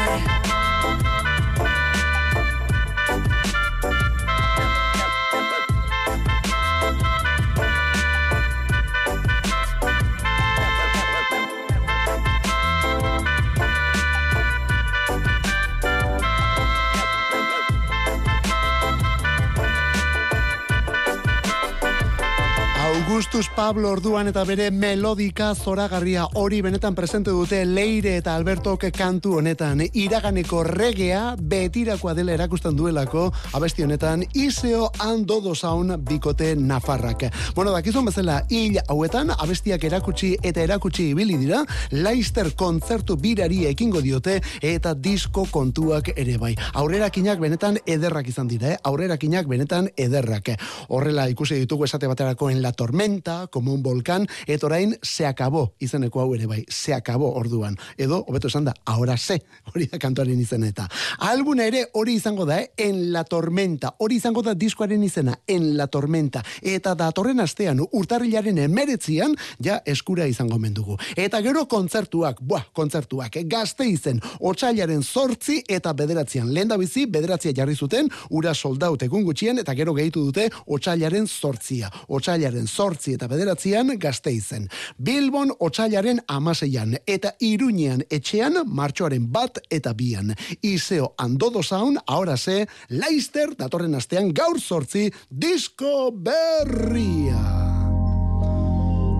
Augustus 23.15 23.47
Pablo 23.55 23.93
orduan 23.95 24.27
eta 24.27 24.41
bere 24.43 24.65
melodika 24.75 25.53
zoragarria 25.55 26.25
hori 26.35 26.57
benetan 26.59 26.97
presente 26.97 27.31
dute 27.31 27.61
Leire 27.63 28.17
eta 28.19 28.33
Albertok 28.35 28.81
kantu 28.91 29.37
honetan. 29.39 29.85
Iraganeko 29.87 30.65
regea 30.67 31.37
betirakoa 31.39 32.11
dela 32.17 32.33
erakusten 32.35 32.75
duelako 32.75 33.29
abesti 33.55 33.85
honetan 33.85 34.25
Iseo 34.33 34.89
Andodo 34.99 35.53
Sound 35.55 35.95
bikote 36.09 36.57
Nafarrak. 36.57 37.23
Bueno, 37.55 37.71
dakizun 37.71 38.09
bezala 38.09 38.41
hil 38.49 38.81
hauetan 38.83 39.31
abestiak 39.31 39.87
erakutsi 39.87 40.33
eta 40.43 40.65
erakutsi 40.67 41.07
ibili 41.13 41.39
dira 41.39 41.63
Leicester 41.91 42.51
kontzertu 42.51 43.15
birari 43.15 43.61
ekingo 43.71 44.03
diote 44.03 44.41
eta 44.59 44.93
disko 44.93 45.47
kontuak 45.51 46.11
ere 46.17 46.35
bai. 46.37 46.51
Aurrerakinak 46.73 47.39
benetan 47.39 47.79
ederrak 47.85 48.27
izan 48.27 48.51
dira, 48.51 48.73
eh? 48.73 48.77
Aurrerakinak 48.83 49.47
benetan 49.47 49.87
ederrak. 49.95 50.51
Horrela 50.89 51.29
ikusi 51.31 51.63
ditugu 51.63 51.87
esate 51.87 52.11
baterako 52.11 52.51
en 52.51 52.61
la 52.61 52.73
tormenta, 52.73 53.04
como 53.51 53.73
un 53.73 53.83
volcán, 53.83 54.27
eta 54.47 54.65
orain 54.65 54.97
se 55.01 55.25
acabó 55.25 55.73
izeneko 55.79 56.21
hau 56.21 56.33
ere 56.35 56.45
bai, 56.45 56.65
se 56.67 56.93
acabó 56.93 57.33
orduan. 57.35 57.77
Edo, 57.97 58.23
hobeto 58.27 58.47
esan 58.47 58.65
da, 58.65 58.73
ahora 58.85 59.17
se, 59.17 59.41
hori 59.73 59.85
da 59.91 59.99
kantuaren 59.99 60.39
izena 60.39 60.67
eta. 60.67 60.87
Albuna 61.19 61.65
ere 61.65 61.85
hori 61.93 62.15
izango 62.15 62.45
da, 62.45 62.59
eh? 62.61 62.71
en 62.77 63.11
la 63.13 63.23
tormenta, 63.23 63.93
hori 63.99 64.17
izango 64.17 64.41
da 64.41 64.53
diskoaren 64.53 65.03
izena, 65.03 65.37
en 65.47 65.77
la 65.77 65.87
tormenta. 65.87 66.43
Eta 66.61 66.95
datorren 66.95 67.39
astean, 67.39 67.83
urtarrilaren 67.91 68.57
emeretzian, 68.65 69.35
ja 69.63 69.81
eskura 69.85 70.25
izango 70.27 70.57
mendugu. 70.59 70.97
Eta 71.15 71.41
gero 71.45 71.67
kontzertuak, 71.69 72.41
buah, 72.41 72.65
kontzertuak, 72.73 73.37
eh? 73.37 73.45
gazte 73.47 73.85
izen, 73.87 74.21
otxailaren 74.39 75.03
sortzi 75.03 75.61
eta 75.67 75.93
bederatzean. 75.93 76.51
Lehen 76.53 76.73
da 76.73 76.79
bizi, 76.81 77.05
bederatzia 77.05 77.53
jarri 77.55 77.75
zuten, 77.75 78.09
ura 78.29 78.55
soldaut 78.55 79.03
egun 79.05 79.23
gutxien, 79.27 79.61
eta 79.61 79.77
gero 79.77 79.93
gehitu 79.93 80.25
dute 80.25 80.49
otxailaren 80.65 81.27
sortzia. 81.27 81.91
Otxailaren 82.09 82.67
zortzi 82.95 83.15
eta 83.15 83.27
bederatzean 83.27 83.91
gazteizen. 83.99 84.69
Bilbon 84.97 85.51
otxailaren 85.59 86.21
amaseian 86.27 86.95
eta 87.07 87.33
iruñean 87.43 88.05
etxean 88.09 88.61
martxoaren 88.65 89.27
bat 89.31 89.59
eta 89.69 89.93
bian. 89.93 90.33
Iseo 90.61 91.13
andodo 91.17 91.63
zaun, 91.63 91.97
ahora 92.07 92.37
ze, 92.37 92.65
Leister 92.89 93.55
datorren 93.57 93.95
astean 93.95 94.33
gaur 94.33 94.59
zortzi 94.59 95.09
disko 95.29 96.11
berria. 96.11 97.64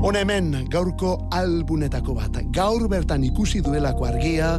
Hone 0.06 0.20
hemen 0.22 0.52
gaurko 0.70 1.16
albunetako 1.34 2.14
bat. 2.14 2.36
Gaur 2.54 2.84
bertan 2.92 3.24
ikusi 3.26 3.64
duelako 3.66 4.06
argia, 4.06 4.52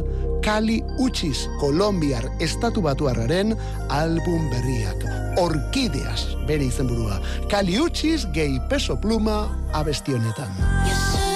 Kali 0.43 0.81
Uchis, 0.99 1.45
Kolombiar 1.61 2.27
estatu 2.43 2.83
batuarraren 2.83 3.55
album 3.87 4.49
berriak. 4.51 5.05
Orkideas, 5.39 6.25
bere 6.49 6.67
izenburua. 6.67 7.21
Kali 7.47 7.79
Uchis, 7.79 8.27
gehi 8.35 8.59
peso 8.67 8.99
pluma, 8.99 9.45
abestionetan. 9.71 10.51
You 10.83 11.26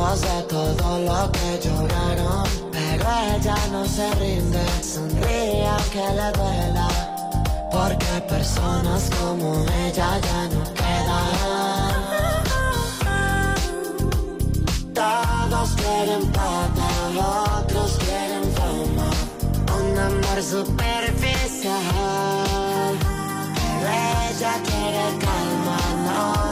De 0.00 0.42
todo 0.48 0.98
lo 0.98 1.30
que 1.30 1.60
lloraron. 1.62 2.48
Pero 2.72 3.04
ella 3.36 3.54
no 3.70 3.84
se 3.84 4.10
rinde, 4.14 4.64
sonríe 4.82 5.68
aunque 5.68 6.04
le 6.18 6.32
duela. 6.32 6.88
Porque 7.70 8.20
personas 8.26 9.10
como 9.20 9.62
ella 9.84 10.18
ya 10.18 10.48
no 10.48 10.64
quedan. 10.74 11.92
Todos 14.94 15.70
quieren 15.76 16.26
plata, 16.32 16.88
otros 17.58 17.98
quieren 17.98 18.44
fama. 18.54 19.10
Un 19.78 19.98
amor 19.98 20.42
superficial. 20.42 21.72
Pero 23.54 23.90
ella 24.30 24.54
quiere 24.64 25.04
calma, 25.20 25.78
no 26.06 26.49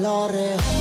l'oreola 0.00 0.79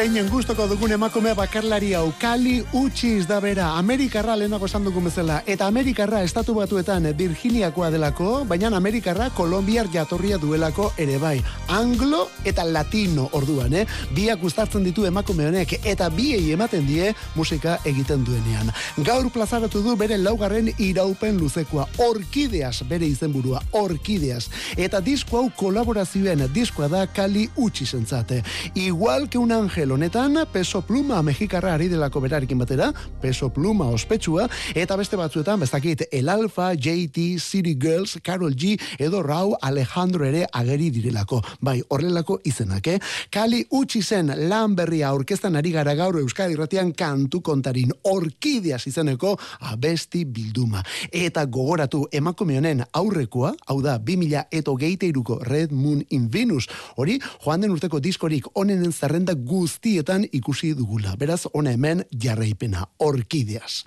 Zeinen 0.00 0.30
gustoko 0.32 0.64
dugun 0.64 0.94
emakume 0.94 1.34
bakarlari 1.36 1.90
hau 1.92 2.06
Kali 2.16 2.54
Uchis 2.72 3.26
da 3.28 3.36
bera. 3.44 3.66
Amerikarra 3.76 4.32
lehenago 4.32 4.64
esan 4.64 4.86
dugun 4.86 5.04
bezala. 5.04 5.42
Eta 5.44 5.66
Amerikarra 5.68 6.22
estatu 6.24 6.54
batuetan 6.56 7.04
Virginiakoa 7.18 7.90
delako 7.92 8.46
baina 8.48 8.70
Amerikarra 8.78 9.26
Kolombiar 9.36 9.90
jatorria 9.92 10.38
duelako 10.40 10.86
ere 10.96 11.18
bai. 11.20 11.34
Anglo 11.68 12.22
eta 12.48 12.64
Latino 12.64 13.26
orduan 13.36 13.74
eh? 13.76 13.82
biak 14.16 14.40
gustatzen 14.40 14.86
ditu 14.88 15.04
emakume 15.04 15.50
honek 15.50 15.74
eta 15.84 16.08
biei 16.08 16.48
ematen 16.54 16.88
die 16.88 17.12
musika 17.34 17.76
egiten 17.84 18.24
duenean. 18.24 18.72
Gaur 19.04 19.28
plazaratu 19.28 19.84
du 19.84 19.98
bere 20.00 20.16
laugarren 20.16 20.72
iraupen 20.78 21.36
luzekoa 21.36 21.84
Orkideas 22.06 22.86
bere 22.88 23.04
izenburua 23.04 23.60
Orkideas 23.72 24.48
eta 24.78 25.04
disko 25.04 25.42
hau 25.42 25.52
kolaborazioen 25.60 26.48
diskoa 26.54 26.88
da 26.88 27.04
Kali 27.06 27.50
Uchisentzate 27.56 28.42
igual 28.74 29.28
que 29.28 29.36
un 29.36 29.52
ángel 29.52 29.89
honetan 29.92 30.36
peso 30.52 30.80
pluma 30.82 31.22
mexikarra 31.22 31.74
ari 31.74 31.88
delako 31.88 32.20
berarekin 32.20 32.58
batera 32.58 32.90
peso 33.22 33.48
pluma 33.50 33.86
ospetsua 33.90 34.46
eta 34.74 34.96
beste 34.96 35.16
batzuetan 35.16 35.60
bezakit 35.60 36.02
el 36.12 36.28
alfa 36.28 36.72
JT 36.74 37.38
City 37.40 37.76
Girls 37.80 38.18
Carol 38.22 38.54
G 38.54 38.76
edo 38.98 39.22
Rau 39.22 39.56
Alejandro 39.60 40.26
ere 40.26 40.46
ageri 40.52 40.90
direlako. 40.90 41.40
Bai 41.60 41.80
horrelako 41.88 42.38
izenak 42.44 42.86
eh? 42.86 42.98
Kali 43.30 43.64
Uchisen 43.70 44.32
lan 44.48 44.76
berria 44.76 45.08
aurkeztan 45.08 45.56
ari 45.56 45.72
gara 45.72 45.94
gaur 45.94 46.20
Euskadi 46.20 46.54
Irratian 46.54 46.92
kantu 46.92 47.40
kontarin 47.40 47.92
orkideas 48.02 48.86
izeneko 48.86 49.36
abesti 49.72 50.24
bilduma. 50.24 50.84
Eta 51.10 51.46
gogoratu 51.46 52.06
emakume 52.12 52.58
honen 52.60 52.84
aurrekoa 52.92 53.54
hau 53.66 53.80
da 53.82 53.98
2000 53.98 54.46
eta 54.50 54.76
geite 54.78 55.08
iruko 55.08 55.40
Red 55.42 55.72
Moon 55.72 56.04
in 56.10 56.28
Venus 56.30 56.68
hori 56.96 57.18
joan 57.44 57.60
den 57.60 57.72
urteko 57.72 58.00
diskorik 58.00 58.46
onenen 58.54 58.92
zerrenda 58.92 59.34
guzti 59.34 59.79
guztietan 59.80 60.24
ikusi 60.32 60.74
dugula. 60.76 61.16
Beraz, 61.16 61.46
ona 61.54 61.70
hemen 61.70 62.04
jarraipena, 62.22 62.86
orkideaz. 62.98 63.84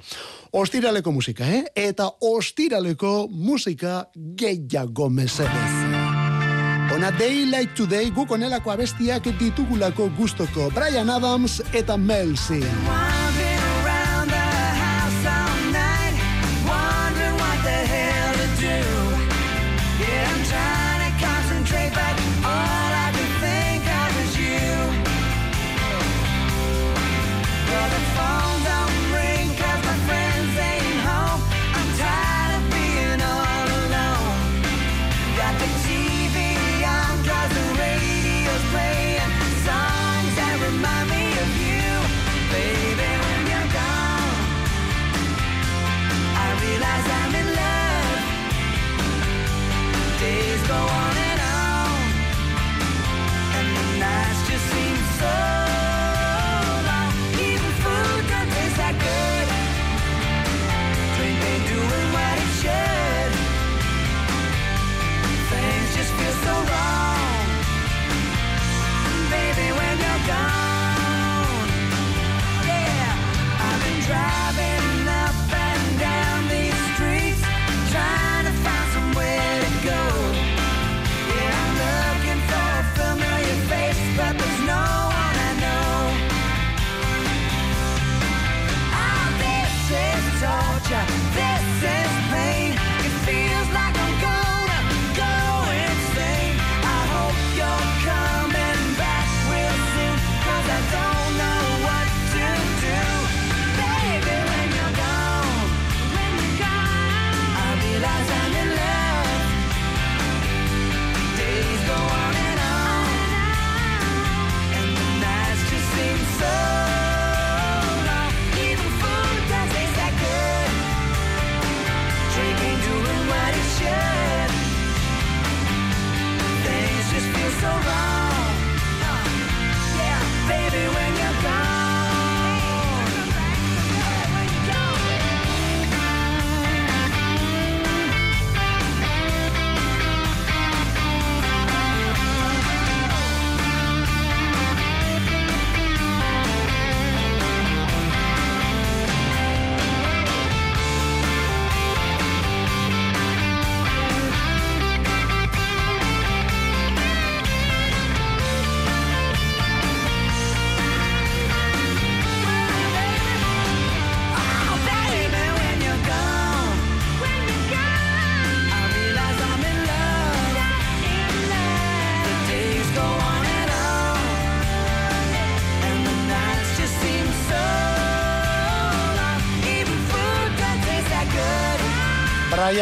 Ostiraleko 0.51 1.11
musika, 1.11 1.45
eh? 1.45 1.65
Eta 1.75 2.09
ostiraleko 2.21 3.27
musika 3.29 4.05
gehiago 4.15 5.09
mesedez. 5.09 5.73
Ona 6.95 7.11
Day 7.19 7.45
Like 7.45 7.73
Today 7.75 8.11
guk 8.11 8.31
onelako 8.31 8.71
abestiak 8.71 9.23
ditugulako 9.39 10.09
gustoko 10.17 10.69
Brian 10.73 11.09
Adams 11.09 11.61
eta 11.73 11.97
Mel 11.97 12.35
C. 12.37 12.61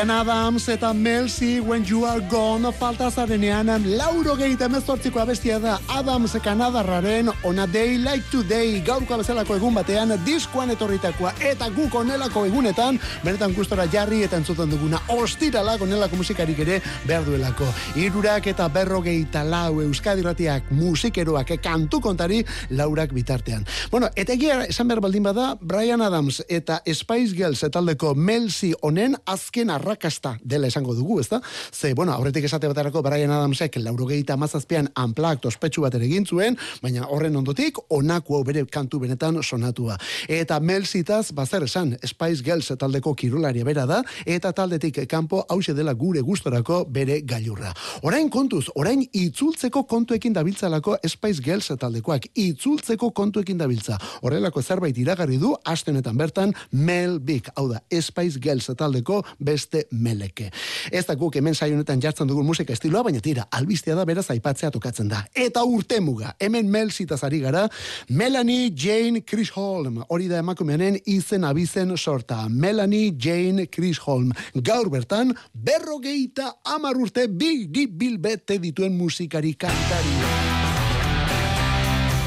Brian 0.01 0.19
Adams 0.19 0.67
eta 0.67 0.93
Mel 0.93 1.29
C. 1.29 1.59
When 1.61 1.85
You 1.85 2.05
Are 2.05 2.21
Gone 2.25 2.71
falta 2.73 3.11
zarenean 3.11 3.69
lauro 3.99 4.33
gehieta 4.35 4.65
emezortziko 4.65 5.19
abestia 5.21 5.59
da 5.61 5.75
Adams 5.93 6.33
Kanadarraren 6.41 7.29
On 7.43 7.59
a 7.59 7.67
Day 7.67 7.99
Like 7.99 8.23
Today 8.31 8.81
gaurko 8.81 9.19
bezalako 9.19 9.59
egun 9.59 9.75
batean 9.77 10.15
diskoan 10.25 10.73
etorritakoa 10.73 11.35
eta 11.45 11.67
guk 11.75 11.93
onelako 11.99 12.47
egunetan 12.49 12.97
benetan 13.21 13.53
gustora 13.53 13.85
jarri 13.93 14.23
eta 14.25 14.39
entzuten 14.41 14.71
duguna 14.73 15.03
ostirala 15.13 15.77
onelako 15.77 16.17
musikarik 16.17 16.63
ere 16.65 16.79
behar 17.05 17.29
duelako 17.29 17.69
irurak 17.95 18.49
eta 18.49 18.71
berrogeita 18.73 19.43
lau 19.45 19.83
Euskadiratiak 19.85 20.71
musikeroak 20.71 21.53
kantu 21.61 22.01
kontari 22.01 22.41
laurak 22.71 23.13
bitartean 23.13 23.67
bueno, 23.91 24.09
eta 24.15 24.33
egia 24.33 24.63
esan 24.65 24.89
behar 24.89 25.05
baldin 25.05 25.29
bada 25.29 25.53
Brian 25.61 26.01
Adams 26.01 26.41
eta 26.49 26.81
Spice 26.89 27.37
Girls 27.37 27.61
taldeko 27.69 28.15
Mel 28.15 28.49
C. 28.49 28.73
honen 28.81 29.13
azken 29.27 29.69
arrakasta 29.91 30.37
dela 30.43 30.67
esango 30.67 30.93
dugu, 30.95 31.19
ezta? 31.19 31.41
Ze, 31.71 31.93
bueno, 31.93 32.13
aurretik 32.13 32.45
esate 32.45 32.67
baterako 32.67 33.01
Brian 33.03 33.31
Adamsek 33.31 33.75
laurogeita 33.77 34.37
mazazpian 34.37 34.89
unplugged 34.97 35.45
ospetsu 35.45 35.81
bat 35.81 35.95
ere 35.95 36.05
egin 36.05 36.25
zuen, 36.25 36.57
baina 36.81 37.07
horren 37.09 37.35
ondotik 37.35 37.77
onako 37.89 38.37
hau 38.37 38.43
bere 38.47 38.63
kantu 38.65 38.99
benetan 38.99 39.41
sonatua. 39.43 39.97
Eta 40.27 40.59
Mel 40.59 40.85
Zitaz, 40.85 41.31
bazer 41.31 41.63
esan, 41.63 41.97
Spice 42.05 42.43
Girls 42.43 42.71
taldeko 42.79 43.13
kirularia 43.15 43.65
bera 43.65 43.85
da, 43.85 44.01
eta 44.25 44.53
taldetik 44.53 45.01
kanpo 45.09 45.43
hause 45.49 45.73
dela 45.73 45.93
gure 45.93 46.21
gustorako 46.21 46.85
bere 46.85 47.21
gailurra. 47.21 47.73
Orain 48.03 48.29
kontuz, 48.29 48.67
orain 48.75 49.03
itzultzeko 49.11 49.83
kontuekin 49.87 50.33
dabiltzalako 50.33 50.97
Spice 51.07 51.43
Girls 51.43 51.71
taldekoak, 51.79 52.29
itzultzeko 52.35 53.11
kontuekin 53.11 53.59
dabiltza. 53.59 53.97
Horrelako 54.21 54.61
zerbait 54.61 54.97
iragarri 54.97 55.37
du, 55.41 55.53
astenetan 55.65 56.17
bertan, 56.17 56.55
Mel 56.71 57.19
Big, 57.19 57.49
hau 57.55 57.67
da, 57.71 57.81
Spice 58.01 58.39
Girls 58.41 58.69
taldeko 58.77 59.21
beste 59.39 59.80
meleke. 59.91 60.49
Ez 60.91 61.05
da 61.05 61.15
guk 61.15 61.35
hemen 61.35 61.55
saionetan 61.55 62.01
jartzen 62.01 62.29
dugun 62.29 62.45
musika 62.45 62.73
estiloa, 62.73 63.03
baina 63.07 63.21
tira, 63.23 63.47
albistea 63.51 63.95
da 63.95 64.05
beraz 64.05 64.27
aipatzea 64.33 64.71
tokatzen 64.71 65.09
da. 65.11 65.23
Eta 65.35 65.63
urtemuga, 65.63 66.35
hemen 66.39 66.69
Mel 66.71 66.91
ari 67.21 67.39
gara, 67.39 67.67
Melanie 68.09 68.71
Jane 68.75 69.21
Chisholm, 69.21 70.03
hori 70.09 70.27
da 70.27 70.39
emakumeanen 70.39 70.99
izen 71.05 71.43
abizen 71.43 71.97
sorta. 71.97 72.47
Melanie 72.49 73.13
Jane 73.17 73.67
Chisholm, 73.67 74.31
gaur 74.55 74.89
bertan, 74.89 75.35
berrogeita 75.53 76.55
amar 76.63 76.95
urte 76.95 77.27
bigi 77.27 77.87
bilbete 77.87 78.59
dituen 78.59 78.97
musikari 78.97 79.53
kantari. 79.53 80.50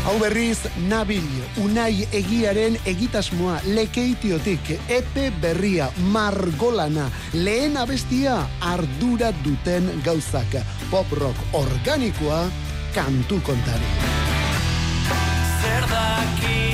Hau 0.04 0.18
berriz, 0.20 0.58
nabil, 0.84 1.24
unai 1.62 2.04
egiaren 2.12 2.74
egitasmoa, 2.84 3.54
lekeitiotik, 3.72 4.74
epe 4.92 5.30
berria, 5.40 5.86
margolana, 6.12 7.06
lehen 7.32 7.78
abestia, 7.80 8.36
ardura 8.60 9.32
duten 9.40 9.88
gauzak, 10.04 10.58
pop 10.90 11.08
rock 11.16 11.56
organikoa, 11.56 12.42
kantu 12.92 13.40
kontari. 13.48 13.90
Zer 15.64 15.88
dakit 15.88 16.73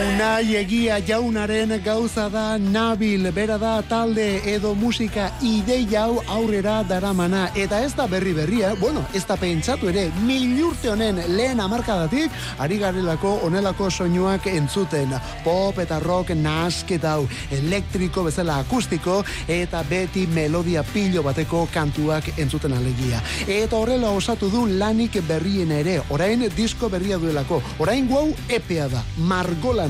Unai 0.00 0.54
egia 0.56 0.96
jaunaren 1.04 1.74
gauza 1.84 2.30
da 2.32 2.56
nabil, 2.56 3.26
bera 3.36 3.58
da 3.60 3.82
talde 3.84 4.40
edo 4.48 4.70
musika 4.74 5.26
ideia 5.44 6.06
hau 6.06 6.22
aurrera 6.36 6.78
daramana. 6.88 7.50
Eta 7.52 7.82
ez 7.84 7.90
da 7.98 8.06
berri 8.08 8.32
berria, 8.32 8.70
bueno, 8.80 9.02
ez 9.12 9.26
da 9.28 9.36
pentsatu 9.36 9.90
ere, 9.90 10.06
milurte 10.24 10.88
honen 10.88 11.20
lehen 11.36 11.60
amarkadatik, 11.60 12.32
ari 12.58 12.78
garelako 12.80 13.34
onelako 13.44 13.90
soinuak 13.90 14.46
entzuten. 14.48 15.12
Pop 15.44 15.82
eta 15.84 15.98
rock 16.00 16.32
nasketa 16.32 17.18
hau, 17.18 17.28
elektriko 17.52 18.24
bezala 18.30 18.56
akustiko, 18.64 19.18
eta 19.48 19.82
beti 19.90 20.24
melodia 20.32 20.84
pilo 20.94 21.26
bateko 21.26 21.66
kantuak 21.74 22.32
entzuten 22.38 22.78
alegia. 22.78 23.20
Eta 23.46 23.76
horrela 23.76 24.14
osatu 24.16 24.48
du 24.48 24.64
lanik 24.80 25.20
berrien 25.28 25.76
ere, 25.82 26.00
orain 26.08 26.48
disko 26.56 26.88
berria 26.88 27.20
duelako, 27.20 27.60
orain 27.84 28.08
guau 28.08 28.30
epea 28.48 28.88
da, 28.88 29.04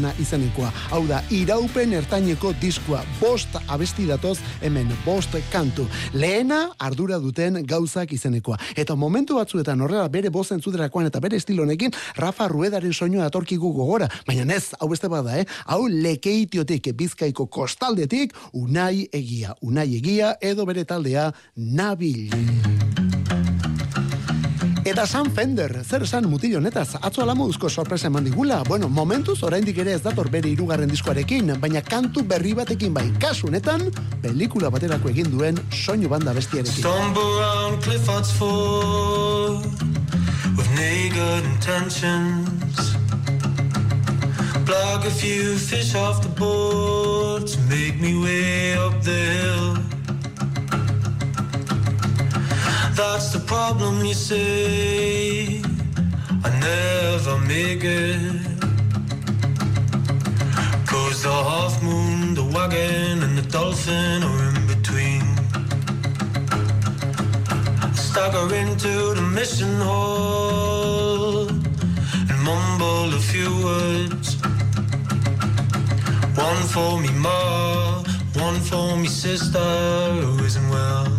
margolana 0.01 0.15
izanekoa. 0.21 0.71
Hau 0.91 1.07
da, 1.07 1.21
iraupen 1.31 1.93
ertaineko 1.93 2.53
diskoa, 2.61 3.03
bost 3.21 3.57
abesti 3.69 4.07
datoz, 4.07 4.39
hemen 4.63 4.91
bost 5.05 5.35
kantu. 5.53 5.87
Lehena 6.15 6.71
ardura 6.79 7.19
duten 7.19 7.65
gauzak 7.67 8.13
izenekoa. 8.13 8.59
Eta 8.77 8.97
momentu 8.97 9.37
batzuetan 9.37 9.81
horrela 9.81 10.09
bere 10.09 10.31
bozen 10.31 10.61
zuderakoan 10.61 11.07
eta 11.07 11.21
bere 11.21 11.37
estilonekin, 11.37 11.93
Rafa 12.17 12.49
Ruedaren 12.49 12.93
soinua 12.93 13.27
atorkigu 13.27 13.73
gogora. 13.73 14.09
Baina 14.27 14.55
ez, 14.55 14.73
hau 14.81 14.89
beste 14.89 15.09
bada, 15.09 15.39
eh? 15.39 15.47
Hau 15.67 15.87
lekeitiotik, 15.89 16.93
bizkaiko 16.97 17.47
kostaldetik, 17.47 18.35
unai 18.53 19.09
egia. 19.13 19.57
Unai 19.61 19.89
egia 19.97 20.37
edo 20.41 20.67
bere 20.67 20.85
taldea, 20.85 21.31
nabil. 21.57 22.90
Eta 24.91 25.07
Sam 25.07 25.29
Fender, 25.31 25.85
zer 25.87 26.03
esan 26.03 26.25
mutillo 26.27 26.59
honetaz, 26.59 26.97
atzo 27.01 27.23
alamoduzko 27.23 27.69
sorpresa 27.71 28.09
eman 28.09 28.25
digula. 28.27 28.57
Bueno, 28.67 28.89
momentuz 28.89 29.37
oraindik 29.47 29.77
ere 29.79 29.93
ez 29.95 30.01
dator 30.03 30.27
bere 30.33 30.51
hirugarren 30.51 30.91
diskoarekin, 30.91 31.53
baina 31.63 31.79
kantu 31.87 32.25
berri 32.27 32.57
batekin 32.59 32.91
bai. 32.97 33.05
Kasu 33.23 33.47
honetan, 33.47 33.85
pelikula 34.25 34.67
baterako 34.75 35.13
egin 35.13 35.31
duen 35.31 35.61
soinu 35.71 36.11
banda 36.11 36.35
bestiarekin. 36.35 36.83
Stumble 36.83 37.23
around 37.39 37.79
Clifford's 37.85 38.33
Ford 38.33 39.63
with 40.59 40.71
naked 40.75 41.47
intentions. 41.53 42.91
Plug 44.67 45.07
a 45.07 45.11
few 45.23 45.55
fish 45.55 45.95
off 45.95 46.21
the 46.21 46.35
board 46.35 47.47
to 47.47 47.59
make 47.71 48.01
me 48.01 48.19
way 48.19 48.75
up 48.75 49.01
the 49.05 49.15
hill. 49.15 50.00
That's 52.95 53.33
the 53.33 53.41
problem, 53.47 54.05
you 54.05 54.15
say. 54.15 55.63
I 56.45 56.51
never 56.61 57.39
make 57.47 57.85
it. 57.85 58.43
Cause 60.87 61.23
the 61.23 61.33
half 61.51 61.83
moon, 61.83 62.35
the 62.35 62.45
wagon, 62.55 63.23
and 63.23 63.39
the 63.39 63.47
dolphin 63.51 64.23
are 64.23 64.49
in 64.49 64.67
between. 64.67 65.23
I 67.83 67.93
Stagger 67.95 68.55
into 68.55 69.15
the 69.15 69.23
mission 69.23 69.75
hall 69.81 71.49
and 71.49 72.39
mumble 72.43 73.15
a 73.15 73.21
few 73.21 73.51
words. 73.65 74.37
One 76.37 76.63
for 76.75 77.01
me, 77.01 77.11
ma, 77.13 78.03
one 78.35 78.61
for 78.61 78.97
me, 78.97 79.09
sister 79.09 79.59
who 79.59 80.45
isn't 80.45 80.69
well. 80.71 81.10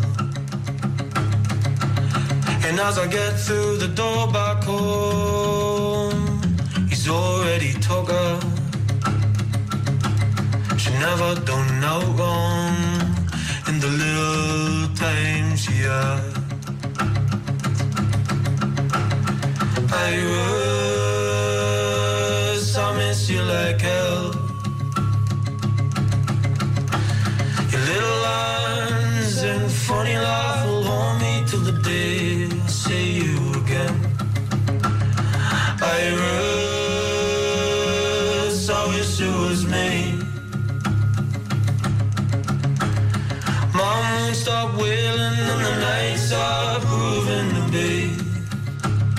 As 2.83 2.97
I 2.97 3.05
get 3.05 3.33
through 3.39 3.77
the 3.77 3.87
door 3.87 4.27
back 4.31 4.63
home, 4.63 6.41
he's 6.89 7.07
already 7.07 7.73
took 7.73 8.09
her. 8.09 8.39
She 10.77 10.89
never 10.93 11.35
done 11.45 11.79
no 11.79 11.99
wrong 12.17 12.75
in 13.67 13.79
the 13.79 13.91
little 14.03 14.95
time 14.95 15.55
she 15.55 15.73
had. 15.73 16.33
I 19.93 20.11
was, 20.31 20.80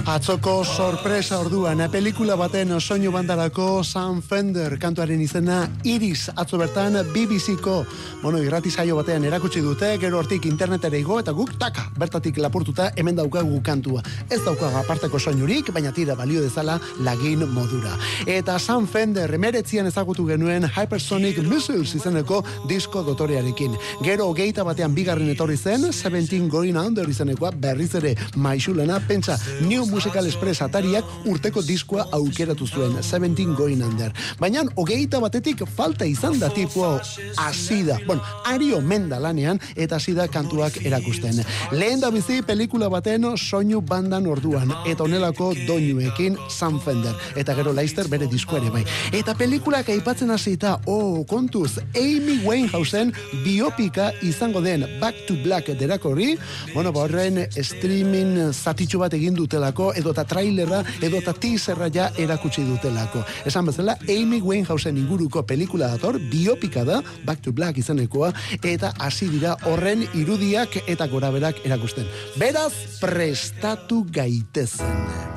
Atzoko 0.03 0.65
sorpresa 0.65 1.39
orduan, 1.39 1.81
eh, 1.81 1.87
pelikula 1.89 2.35
baten 2.35 2.75
soinu 2.81 3.13
bandarako 3.15 3.85
Sam 3.85 4.21
Fender 4.21 4.75
kantuaren 4.79 5.21
izena 5.23 5.69
Iris 5.85 6.29
atzo 6.35 6.59
bertan 6.59 6.99
BBC-ko 7.15 7.85
bueno, 8.23 8.39
irrati 8.43 8.71
saio 8.71 8.97
batean 8.97 9.25
erakutsi 9.25 9.61
dute, 9.61 9.97
gero 9.99 10.19
hortik 10.19 10.45
internetera 10.47 10.97
igo 10.99 11.21
eta 11.21 11.33
guk 11.33 11.53
taka, 11.59 11.89
bertatik 11.99 12.37
lapurtuta 12.39 12.91
hemen 12.97 13.17
daukagu 13.17 13.61
kantua. 13.63 14.03
Ez 14.31 14.41
daukagu 14.45 14.77
aparteko 14.79 15.21
soinurik, 15.21 15.73
baina 15.73 15.93
tira 15.93 16.17
balio 16.19 16.43
dezala 16.43 16.81
lagin 16.99 17.47
modura. 17.51 17.95
Eta 18.27 18.59
Sam 18.59 18.87
Fender 18.87 19.33
emeretzian 19.35 19.87
ezagutu 19.87 20.27
genuen 20.27 20.67
Hypersonic 20.67 21.39
Missiles 21.47 21.95
izeneko 21.95 22.43
disko 22.69 23.05
dotorearekin. 23.07 23.79
Gero 24.03 24.27
hogeita 24.31 24.65
batean 24.67 24.95
bigarren 24.95 25.31
etorri 25.31 25.57
zen, 25.57 25.93
17 25.93 26.49
Going 26.51 26.79
Under 26.79 27.09
izenekoa 27.09 27.53
berriz 27.55 27.95
ere 27.95 28.17
maixulena, 28.37 28.99
pentsa 29.07 29.39
New 29.61 29.93
Musical 30.03 30.27
Express 30.27 30.65
atariak 30.65 31.07
urteko 31.31 31.61
diskoa 31.63 32.09
aukeratu 32.17 32.67
zuen, 32.67 32.97
17 33.07 33.53
Going 33.55 33.85
Under. 33.87 34.11
Baina 34.41 34.65
hogeita 34.75 35.21
batetik 35.23 35.61
falta 35.77 36.09
izan 36.11 36.41
da 36.41 36.49
tipua 36.51 36.97
asida. 37.39 38.01
Bueno, 38.09 38.19
ario 38.51 38.81
menda 38.81 39.21
lanean 39.23 39.61
eta 39.77 40.01
asida 40.01 40.27
kantuak 40.27 40.81
erakusten. 40.83 41.39
Lehen 41.71 42.03
da 42.03 42.11
bizi 42.11 42.41
pelikula 42.43 42.89
baten 42.91 43.29
soinu 43.37 43.79
bandan 43.81 44.27
orduan 44.27 44.73
eta 44.91 45.05
onelako 45.05 45.53
doinuekin 45.69 46.35
Sam 46.51 46.81
Fender. 46.83 47.15
Eta 47.37 47.55
gero 47.55 47.71
Leister 47.73 48.11
bere 48.11 48.27
disko 48.27 48.59
ere 48.59 48.75
bai. 48.75 48.83
Eta 49.15 49.37
pelikulak 49.39 49.95
aipatzen 49.95 50.35
hasita, 50.35 50.81
oh, 50.87 51.23
kontuz, 51.31 51.79
Amy 51.95 52.41
Winehousen 52.43 53.15
biopika 53.45 54.11
izango 54.23 54.65
den 54.67 54.83
Back 54.99 55.29
to 55.29 55.39
Black 55.45 55.71
derakorri, 55.79 56.35
bueno, 56.75 56.91
ba 56.91 57.07
horren 57.07 57.45
streaming 57.55 58.51
zatitxu 58.51 58.99
bat 58.99 59.15
egin 59.15 59.39
dutelako, 59.39 59.82
edota 59.99 60.25
trailerra, 60.29 60.83
edota 61.03 61.35
teaserra 61.35 61.89
ja 61.93 62.09
erakutsi 62.19 62.65
dutelako. 62.67 63.25
Esan 63.49 63.67
bezala, 63.67 63.97
Amy 64.07 64.39
Winehousen 64.41 65.01
inguruko 65.01 65.43
pelikula 65.49 65.91
dator, 65.93 66.21
biopika 66.31 66.87
da, 66.87 67.01
Back 67.27 67.43
to 67.43 67.53
Black 67.53 67.83
izanekoa, 67.83 68.33
eta 68.63 68.93
hasi 69.03 69.29
dira 69.33 69.57
horren 69.67 70.07
irudiak 70.15 70.79
eta 70.87 71.11
goraberak 71.11 71.65
erakusten. 71.67 72.07
Beraz, 72.39 72.73
prestatu 73.03 74.05
gaitezen. 74.13 75.33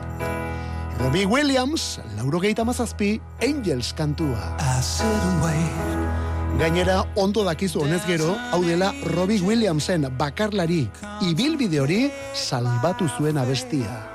Robbie 0.99 1.25
Williams, 1.25 1.99
lauro 2.15 2.39
geita 2.39 2.63
mazazpi, 2.63 3.19
Angels 3.43 3.91
kantua. 3.93 4.55
Gainera, 6.55 7.01
ondo 7.19 7.43
dakizu 7.43 7.81
honez 7.83 8.01
gero, 8.07 8.31
hau 8.55 8.61
dela 8.63 8.93
Robbie 9.11 9.43
Williamsen 9.43 10.07
bakarlari, 10.17 10.85
ibilbide 11.27 11.83
hori 11.83 12.01
salbatu 12.33 13.11
zuen 13.17 13.37
abestia. 13.37 14.14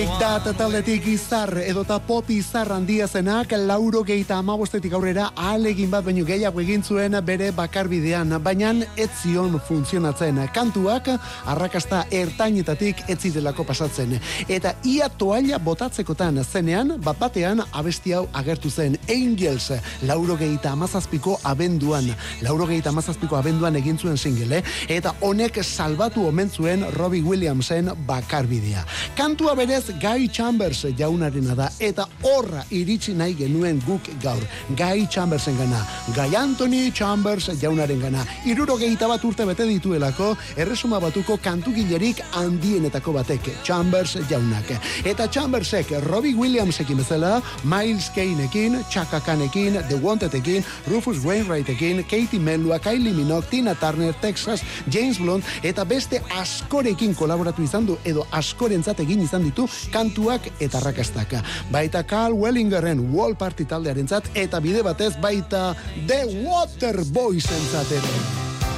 That 0.00 0.46
taldetik 0.56 1.04
izar 1.12 1.50
edota 1.60 1.98
pop 2.00 2.30
izar 2.32 2.70
handia 2.72 3.04
zenak 3.08 3.50
lauro 3.52 4.00
geita 4.02 4.38
amabostetik 4.40 4.94
aurrera 4.96 5.26
ahalegin 5.36 5.90
bat 5.92 6.06
baino 6.06 6.24
gehiago 6.24 6.62
egin 6.62 6.80
zuen 6.82 7.18
bere 7.26 7.50
bakarbidean, 7.52 8.32
baina 8.40 8.70
ez 8.96 9.10
zion 9.20 9.58
funtzionatzen. 9.66 10.38
Kantuak 10.54 11.10
arrakasta 11.44 12.06
ertainetatik 12.10 13.02
ez 13.08 13.18
zirelako 13.20 13.66
pasatzen. 13.68 14.14
Eta 14.48 14.72
ia 14.84 15.10
toalla 15.10 15.58
botatzekotan 15.58 16.40
zenean, 16.44 16.94
bat 17.04 17.20
batean 17.20 17.60
abesti 17.70 18.14
hau 18.16 18.26
agertu 18.32 18.70
zen 18.70 18.96
Angels, 19.08 19.68
lauro 20.08 20.38
geita 20.40 20.72
amazazpiko 20.72 21.36
abenduan. 21.44 22.08
Lauro 22.40 22.66
geita 22.66 22.88
amazazpiko 22.88 23.36
abenduan 23.36 23.76
egin 23.76 23.98
zuen 23.98 24.16
single, 24.16 24.62
eh? 24.62 24.64
eta 24.88 25.12
honek 25.20 25.60
salbatu 25.62 26.26
omen 26.28 26.48
zuen 26.48 26.86
Robbie 26.96 27.22
Williamsen 27.22 27.92
bakarbidea. 28.06 28.86
Kantua 29.16 29.54
berez 29.54 29.89
Guy 30.00 30.28
Chambers 30.28 30.84
jaunarena 30.96 31.54
da 31.54 31.68
eta 31.80 32.06
horra 32.22 32.64
iritsi 32.70 33.14
nahi 33.14 33.34
genuen 33.34 33.80
guk 33.86 34.08
gaur. 34.22 34.42
Guy 34.76 35.06
Chambersen 35.10 35.56
gana, 35.58 35.80
Guy 36.14 36.36
Anthony 36.36 36.90
Chambers 36.92 37.50
jaunaren 37.60 38.00
gana. 38.00 38.24
Iruro 38.44 38.76
bat 38.78 39.24
urte 39.24 39.44
bete 39.46 39.64
dituelako, 39.64 40.36
erresuma 40.56 41.00
batuko 41.00 41.36
kantugilerik 41.38 42.20
handienetako 42.32 43.12
batek, 43.12 43.62
Chambers 43.64 44.16
jaunak. 44.28 44.70
Eta 45.04 45.26
Chambersek 45.28 45.90
Robbie 46.06 46.34
Williamsekin 46.34 46.96
bezala, 46.96 47.42
Miles 47.64 48.10
Kaneekin, 48.14 48.84
Chaka 48.90 49.20
Khanekin, 49.20 49.80
The 49.88 49.96
Wantedekin, 49.96 50.64
Rufus 50.88 51.24
Wainwrightekin, 51.24 52.04
Katie 52.04 52.38
Melua, 52.40 52.78
Kylie 52.78 53.14
Minogue, 53.14 53.48
Tina 53.50 53.74
Turner, 53.74 54.12
Texas, 54.20 54.62
James 54.88 55.18
Blunt, 55.18 55.44
eta 55.62 55.84
beste 55.84 56.20
askorekin 56.36 57.14
kolaboratu 57.14 57.62
izan 57.62 57.86
du, 57.86 57.96
edo 58.04 58.26
askorentzat 58.32 59.00
egin 59.00 59.22
izan 59.22 59.44
ditu 59.46 59.68
kantuak 59.92 60.50
eta 60.60 60.80
rakastaka. 60.80 61.42
Baita 61.70 62.02
Carl 62.02 62.34
Wellingerren 62.34 63.12
Wall 63.12 63.34
Party 63.34 63.64
taldearentzat 63.64 64.30
eta 64.34 64.60
bide 64.60 64.82
batez 64.82 65.14
baita 65.20 65.74
The 66.06 66.24
Water 66.44 67.04
Boys 67.12 67.46
ere. 67.50 68.14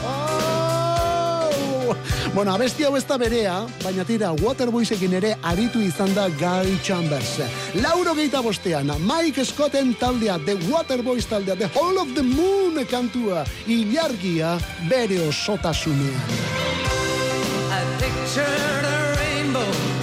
Oh! 0.04 0.52
Bueno, 2.34 2.54
abesti 2.54 2.84
hau 2.88 2.94
ez 2.96 3.04
da 3.04 3.18
berea, 3.20 3.58
baina 3.82 4.06
tira 4.08 4.30
Waterboysekin 4.32 5.12
ere 5.18 5.34
aritu 5.44 5.82
izan 5.84 6.14
da 6.16 6.30
Guy 6.40 6.78
Chambers. 6.82 7.34
Lauro 7.84 8.14
geita 8.16 8.40
bostean, 8.40 8.88
Mike 9.04 9.44
Scotten 9.44 9.92
taldea, 10.00 10.38
The 10.46 10.56
Waterboys 10.70 11.28
taldea, 11.28 11.56
The 11.56 11.68
Hall 11.74 12.00
of 12.00 12.14
the 12.14 12.22
Moon 12.22 12.86
kantua, 12.88 13.44
ilargia 13.66 14.56
bere 14.88 15.20
osotasunean. 15.28 16.38
I 17.68 17.84
pictured 18.00 18.84
a 18.84 19.14
rainbow. 19.20 20.01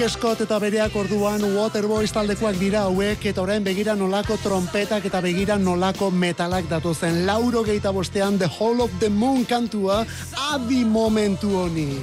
Mike 0.00 0.16
Scott 0.16 0.40
eta 0.40 0.56
bereak 0.56 0.94
orduan 0.96 1.42
Waterboys 1.44 2.08
taldekoak 2.16 2.56
dira 2.56 2.86
hauek 2.88 3.26
eta 3.28 3.42
orain 3.42 3.60
begira 3.60 3.92
nolako 3.92 4.38
trompetak 4.40 5.04
eta 5.04 5.20
begira 5.20 5.58
nolako 5.60 6.08
metalak 6.08 6.70
datozen 6.72 7.26
lauro 7.26 7.60
geita 7.68 7.92
bostean 7.92 8.38
The 8.40 8.48
Hall 8.48 8.80
of 8.80 8.96
the 8.96 9.10
Moon 9.12 9.44
kantua 9.44 10.06
adi 10.54 10.86
momentu 10.88 11.52
honi. 11.52 12.00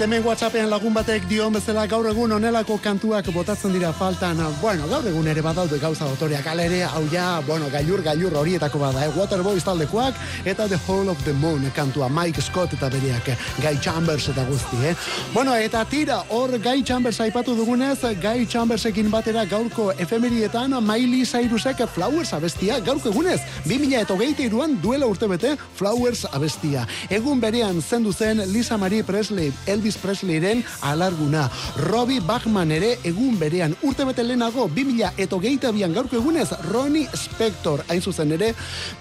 Eta 0.00 0.06
hemen 0.08 0.22
WhatsAppean 0.24 0.70
lagun 0.72 0.94
batek 0.96 1.26
dion 1.28 1.52
bezala 1.52 1.82
gaur 1.84 2.06
egun 2.08 2.32
onelako 2.32 2.78
kantuak 2.80 3.26
botatzen 3.34 3.74
dira 3.74 3.90
faltan. 3.92 4.38
Bueno, 4.62 4.86
gaur 4.88 5.04
egun 5.04 5.26
ere 5.28 5.42
badaude 5.44 5.76
gauza 5.76 6.06
dotoriak 6.08 6.46
alere, 6.48 6.78
hau 6.88 7.02
ja, 7.12 7.42
bueno, 7.44 7.66
gailur, 7.68 8.00
gailur 8.00 8.32
horietako 8.40 8.78
bada, 8.80 9.02
eh? 9.04 9.10
Waterboys 9.12 9.60
taldekoak, 9.66 10.16
eta 10.48 10.66
The 10.68 10.78
Hall 10.86 11.10
of 11.12 11.20
the 11.26 11.34
Moon 11.34 11.66
kantua, 11.76 12.08
Mike 12.08 12.40
Scott 12.40 12.72
eta 12.72 12.88
bereak, 12.88 13.28
Guy 13.60 13.76
Chambers 13.76 14.30
eta 14.32 14.46
guzti, 14.48 14.78
eh? 14.88 14.94
Bueno, 15.34 15.52
eta 15.54 15.84
tira, 15.84 16.22
hor 16.30 16.56
Guy 16.56 16.82
Chambers 16.82 17.20
aipatu 17.20 17.54
dugunez, 17.54 18.00
Guy 18.22 18.46
Chambersekin 18.46 19.10
batera 19.10 19.44
gaurko 19.44 19.90
efemerietan, 19.92 20.78
Miley 20.80 21.26
Cyrusek 21.26 21.84
Flowers 21.92 22.32
abestia, 22.32 22.80
gaurko 22.80 23.12
egunez, 23.12 23.42
2000 23.66 24.00
eta 24.00 24.16
hogeita 24.16 24.48
iruan 24.48 24.80
duela 24.80 25.12
urte 25.12 25.28
bete, 25.28 25.58
Flowers 25.76 26.24
abestia. 26.32 26.88
Egun 27.10 27.44
berean 27.44 27.82
zendu 27.82 28.16
zen 28.16 28.40
Lisa 28.48 28.80
Marie 28.80 29.04
Presley, 29.04 29.52
Elvis 29.66 29.89
Presleyren 29.98 30.64
alarguna. 30.82 31.48
Robbie 31.86 32.20
Bachman 32.20 32.70
ere 32.72 32.96
egun 33.04 33.38
berean 33.38 33.74
urte 33.82 34.04
bete 34.04 34.24
lehenago 34.24 34.68
2000 34.68 35.12
eta 35.16 35.36
hogeita 35.36 35.72
bian 35.72 35.94
gaurko 35.94 36.16
egunez 36.20 36.48
Ronnie 36.70 37.08
Spector 37.16 37.84
hain 37.88 38.02
zuzen 38.02 38.32
ere 38.32 38.52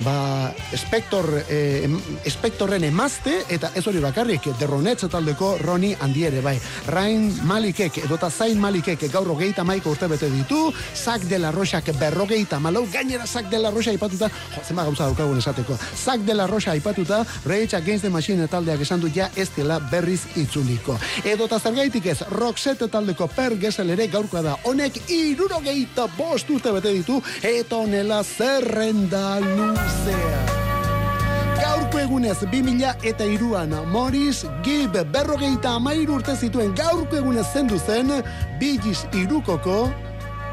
ba 0.04 0.54
Spector 0.76 1.28
eh, 1.48 1.90
Spectorren 2.30 2.84
emazte 2.88 3.44
eta 3.50 3.72
ez 3.76 3.86
hori 3.88 4.00
bakarrik 4.04 4.50
Ronettes 4.70 5.10
taldeko 5.10 5.58
Ronnie 5.64 5.98
handi 6.00 6.26
ere 6.28 6.42
bai. 6.42 6.58
Rain 6.88 7.30
Malikek 7.48 7.98
edota 8.06 8.30
Zain 8.30 8.60
Malikek 8.60 9.08
gaur 9.12 9.28
hogeita 9.34 9.64
maiko 9.64 9.92
urte 9.96 10.08
bete 10.08 10.30
ditu 10.30 10.70
Zack 10.96 11.26
de 11.30 11.40
la 11.40 11.52
Rochak 11.52 11.92
berrogeita 12.00 12.60
malau 12.60 12.86
gainera 12.92 13.28
Zack 13.28 13.50
de 13.50 13.60
la 13.60 13.72
Rocha 13.72 13.92
aipatuta 13.92 14.30
jo, 14.30 14.62
zema 14.68 14.84
gauza 14.84 15.06
daukagun 15.06 15.38
esateko. 15.38 15.78
Zack 15.96 16.22
de 16.28 16.34
la 16.34 16.48
Rocha 16.48 16.72
aipatuta 16.72 17.26
Rage 17.46 17.76
Against 17.76 18.06
the 18.06 18.10
Machine 18.10 18.48
taldeak 18.48 18.82
esan 18.82 19.02
du 19.02 19.10
ja 19.14 19.30
ez 19.36 19.50
dela 19.56 19.80
berriz 19.92 20.26
itzuliko 20.80 20.98
edota 21.24 21.60
zergaitik 21.60 22.06
ez 22.06 22.22
Roxette 22.32 22.88
taldeko 22.88 23.28
Per 23.28 23.58
Gesell 23.60 23.90
ere 23.90 24.08
gaurkoa 24.08 24.42
da. 24.42 24.56
Honek 24.64 25.10
irurogeita 25.10 26.08
bost 26.18 26.50
urte 26.50 26.72
bete 26.72 26.94
ditu 26.94 27.22
eta 27.44 27.76
honela 27.76 28.24
zerrenda 28.24 29.40
luzea. 29.40 30.46
Gaurko 31.60 32.00
egunez 32.00 32.38
2000 32.44 32.94
eta 33.04 33.24
iruan 33.24 33.74
Morris 33.92 34.46
Gibb 34.64 34.96
berrogeita 35.12 35.76
amairu 35.76 36.16
urte 36.16 36.36
zituen 36.36 36.74
gaurko 36.76 37.18
egunez 37.18 37.48
zendu 37.54 37.80
zen 37.80 38.24
Bigis 38.60 39.06
irukoko 39.14 39.90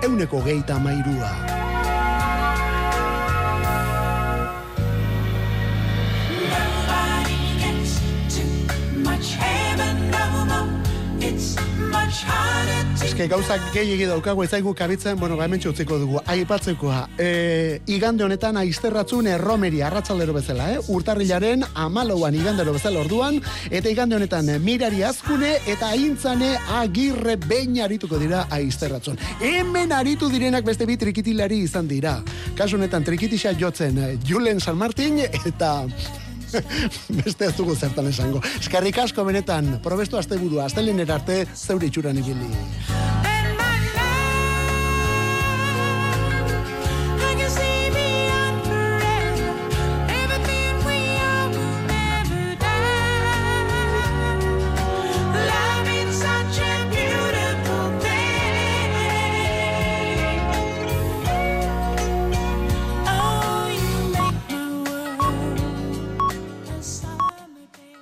euneko 0.03 0.43
geita 0.45 0.77
amairua. 0.77 1.66
Eske 13.07 13.29
gauzak 13.31 13.63
gehiegi 13.73 14.07
daukagu 14.09 14.45
zaigu 14.47 14.73
kabitzen, 14.75 15.19
bueno, 15.21 15.37
ba 15.37 15.45
hemen 15.45 15.61
utziko 15.69 15.97
dugu. 15.99 16.19
Aipatzekoa, 16.27 17.09
e, 17.17 17.81
igande 17.87 18.25
honetan 18.25 18.57
aizterratzun 18.61 19.29
erromeri 19.31 19.81
arratsaldero 19.81 20.35
bezala, 20.35 20.67
eh? 20.75 20.81
Urtarrilaren 20.93 21.63
amalauan 21.75 22.35
igandero 22.35 22.75
bezala 22.75 23.01
orduan, 23.01 23.39
eta 23.71 23.89
igande 23.89 24.19
honetan 24.19 24.51
eh, 24.51 24.59
mirari 24.59 25.05
azkune 25.07 25.55
eta 25.71 25.93
aintzane 25.95 26.51
agirre 26.81 27.39
behin 27.47 27.79
arituko 27.85 28.19
dira 28.19 28.47
aizterratzun. 28.51 29.17
Hemen 29.41 29.93
aritu 29.97 30.29
direnak 30.33 30.67
beste 30.67 30.85
bi 30.85 30.99
trikitilari 31.01 31.63
izan 31.63 31.89
dira. 31.89 32.19
Kasu 32.59 32.77
honetan 32.77 33.05
trikitisa 33.07 33.55
jotzen 33.57 33.99
eh, 34.03 34.13
Julen 34.27 34.61
San 34.61 34.77
Martin 34.77 35.23
eta 35.29 35.87
Beste 37.23 37.51
ez 37.51 37.55
dugu 37.57 37.77
zertan 37.77 38.11
esango. 38.11 38.43
Eskerrik 38.61 38.99
asko 39.05 39.25
benetan, 39.29 39.77
probestu 39.85 40.21
asteburua, 40.21 40.67
astelener 40.71 41.11
arte 41.19 41.45
zeure 41.55 41.91
itxuran 41.91 42.23
ibili. 42.23 43.36